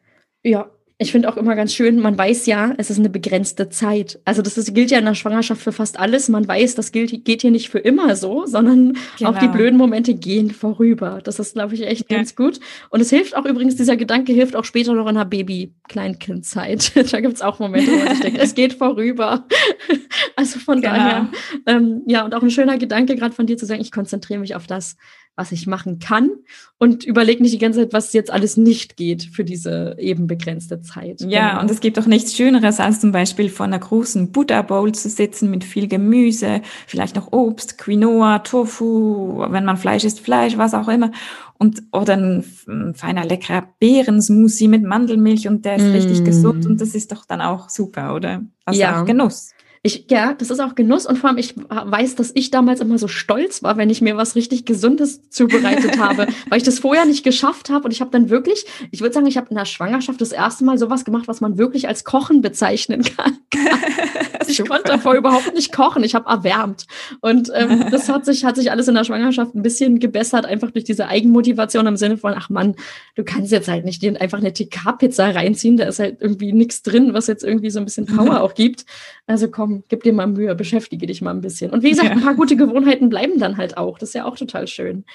[0.44, 0.70] Ja,
[1.02, 4.20] ich finde auch immer ganz schön, man weiß ja, es ist eine begrenzte Zeit.
[4.24, 6.30] Also das ist, gilt ja in der Schwangerschaft für fast alles.
[6.30, 9.32] Man weiß, das gilt, geht hier nicht für immer so, sondern genau.
[9.32, 9.54] auch die genau.
[9.54, 11.20] blöden Momente gehen vorüber.
[11.24, 12.18] Das ist, glaube ich, echt ja.
[12.18, 12.60] ganz gut.
[12.92, 16.92] Und es hilft auch übrigens, dieser Gedanke hilft auch später noch in der Baby-Kleinkindzeit.
[17.12, 19.48] da gibt es auch Momente, wo ich denke, es geht vorüber.
[20.36, 20.94] also von genau.
[20.94, 21.30] daher,
[21.66, 24.54] ähm, ja, und auch ein schöner Gedanke gerade von dir zu sagen, ich konzentriere mich
[24.54, 24.98] auf das,
[25.42, 26.30] was ich machen kann
[26.78, 30.82] und überlege nicht die ganze Zeit, was jetzt alles nicht geht für diese eben begrenzte
[30.82, 31.22] Zeit.
[31.22, 31.62] Ja, genau.
[31.62, 35.10] und es gibt auch nichts Schöneres, als zum Beispiel vor einer großen Buddha Bowl zu
[35.10, 40.76] sitzen mit viel Gemüse, vielleicht noch Obst, Quinoa, Tofu, wenn man Fleisch isst, Fleisch, was
[40.76, 41.12] auch immer.
[41.58, 45.92] Und, oder ein, ein feiner, leckerer Beerensmoothie mit Mandelmilch und der ist mm.
[45.92, 48.44] richtig gesund und das ist doch dann auch super, oder?
[48.64, 49.02] Also ja.
[49.02, 49.54] auch Genuss.
[49.84, 53.00] Ich, ja, das ist auch Genuss und vor allem, ich weiß, dass ich damals immer
[53.00, 57.06] so stolz war, wenn ich mir was richtig Gesundes zubereitet habe, weil ich das vorher
[57.06, 57.86] nicht geschafft habe.
[57.86, 60.66] Und ich habe dann wirklich, ich würde sagen, ich habe in der Schwangerschaft das erste
[60.66, 63.40] Mal sowas gemacht, was man wirklich als Kochen bezeichnen kann.
[64.48, 66.86] ich konnte davor überhaupt nicht kochen, ich habe erwärmt.
[67.22, 70.72] Und ähm, das hat sich, hat sich alles in der Schwangerschaft ein bisschen gebessert, einfach
[70.72, 72.76] durch diese Eigenmotivation im Sinne von, ach Mann,
[73.16, 77.14] du kannst jetzt halt nicht einfach eine TK-Pizza reinziehen, da ist halt irgendwie nichts drin,
[77.14, 78.86] was jetzt irgendwie so ein bisschen Power auch gibt.
[79.28, 81.72] Also komm, gib dir mal Mühe, beschäftige dich mal ein bisschen.
[81.72, 82.16] Und wie gesagt, ja.
[82.16, 83.98] ein paar gute Gewohnheiten bleiben dann halt auch.
[83.98, 85.06] Das ist ja auch total schön.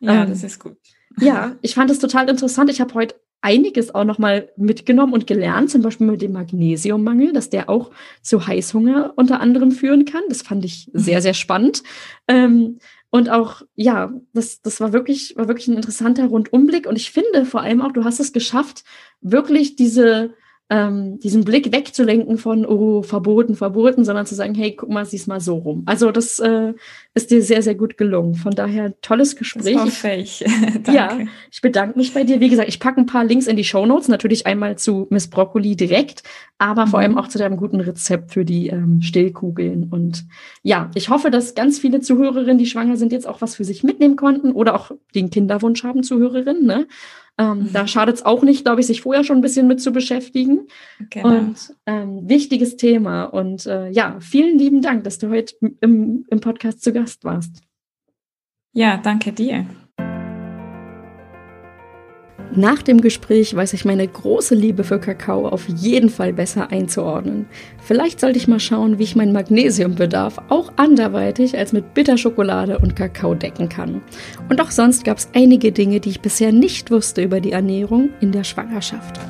[0.00, 0.76] Ja, ähm, das ist gut.
[1.18, 2.70] Ja, ich fand es total interessant.
[2.70, 7.50] Ich habe heute einiges auch nochmal mitgenommen und gelernt, zum Beispiel mit dem Magnesiummangel, dass
[7.50, 7.90] der auch
[8.22, 10.22] zu Heißhunger unter anderem führen kann.
[10.28, 11.82] Das fand ich sehr, sehr spannend.
[12.28, 12.78] Ähm,
[13.10, 16.86] und auch, ja, das, das war wirklich, war wirklich ein interessanter Rundumblick.
[16.86, 18.84] Und ich finde vor allem auch, du hast es geschafft,
[19.20, 20.34] wirklich diese,
[20.70, 25.26] ähm, diesen Blick wegzulenken von, oh, verboten, verboten, sondern zu sagen, hey, guck mal, sieh's
[25.26, 25.82] mal so rum.
[25.86, 26.74] Also das äh,
[27.12, 28.36] ist dir sehr, sehr gut gelungen.
[28.36, 29.74] Von daher tolles Gespräch.
[29.74, 30.44] Das hoffe ich.
[30.92, 31.18] ja,
[31.50, 32.38] ich bedanke mich bei dir.
[32.38, 35.28] Wie gesagt, ich packe ein paar Links in die Show Notes, natürlich einmal zu Miss
[35.28, 36.22] Broccoli direkt,
[36.58, 36.90] aber mhm.
[36.90, 39.88] vor allem auch zu deinem guten Rezept für die ähm, Stillkugeln.
[39.90, 40.24] Und
[40.62, 43.82] ja, ich hoffe, dass ganz viele Zuhörerinnen, die schwanger sind, jetzt auch was für sich
[43.82, 46.64] mitnehmen konnten oder auch den Kinderwunsch haben, Zuhörerinnen.
[46.64, 46.86] Ne?
[47.40, 47.72] Ähm, mhm.
[47.72, 50.66] Da schadet es auch nicht, glaube ich, sich vorher schon ein bisschen mit zu beschäftigen.
[51.08, 51.28] Genau.
[51.28, 53.24] Und ähm, wichtiges Thema.
[53.24, 57.62] Und äh, ja, vielen lieben Dank, dass du heute im, im Podcast zu Gast warst.
[58.74, 59.66] Ja, danke dir.
[62.54, 67.46] Nach dem Gespräch weiß ich meine große Liebe für Kakao auf jeden Fall besser einzuordnen.
[67.80, 72.96] Vielleicht sollte ich mal schauen, wie ich meinen Magnesiumbedarf auch anderweitig als mit Bitterschokolade und
[72.96, 74.02] Kakao decken kann.
[74.48, 78.10] Und auch sonst gab es einige Dinge, die ich bisher nicht wusste über die Ernährung
[78.20, 79.20] in der Schwangerschaft.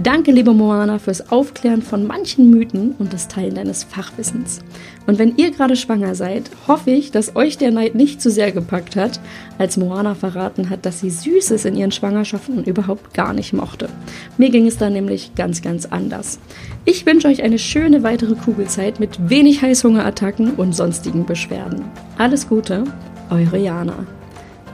[0.00, 4.60] Danke, liebe Moana, fürs Aufklären von manchen Mythen und das Teilen deines Fachwissens.
[5.08, 8.52] Und wenn ihr gerade schwanger seid, hoffe ich, dass euch der Neid nicht zu sehr
[8.52, 9.20] gepackt hat,
[9.56, 13.88] als Moana verraten hat, dass sie Süßes in ihren Schwangerschaften überhaupt gar nicht mochte.
[14.36, 16.38] Mir ging es da nämlich ganz, ganz anders.
[16.84, 21.86] Ich wünsche euch eine schöne weitere Kugelzeit mit wenig Heißhungerattacken und sonstigen Beschwerden.
[22.18, 22.84] Alles Gute,
[23.30, 24.06] eure Jana.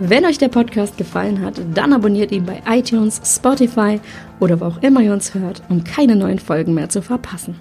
[0.00, 4.00] Wenn euch der Podcast gefallen hat, dann abonniert ihn bei iTunes, Spotify
[4.40, 7.54] oder wo auch immer ihr uns hört, um keine neuen Folgen mehr zu verpassen.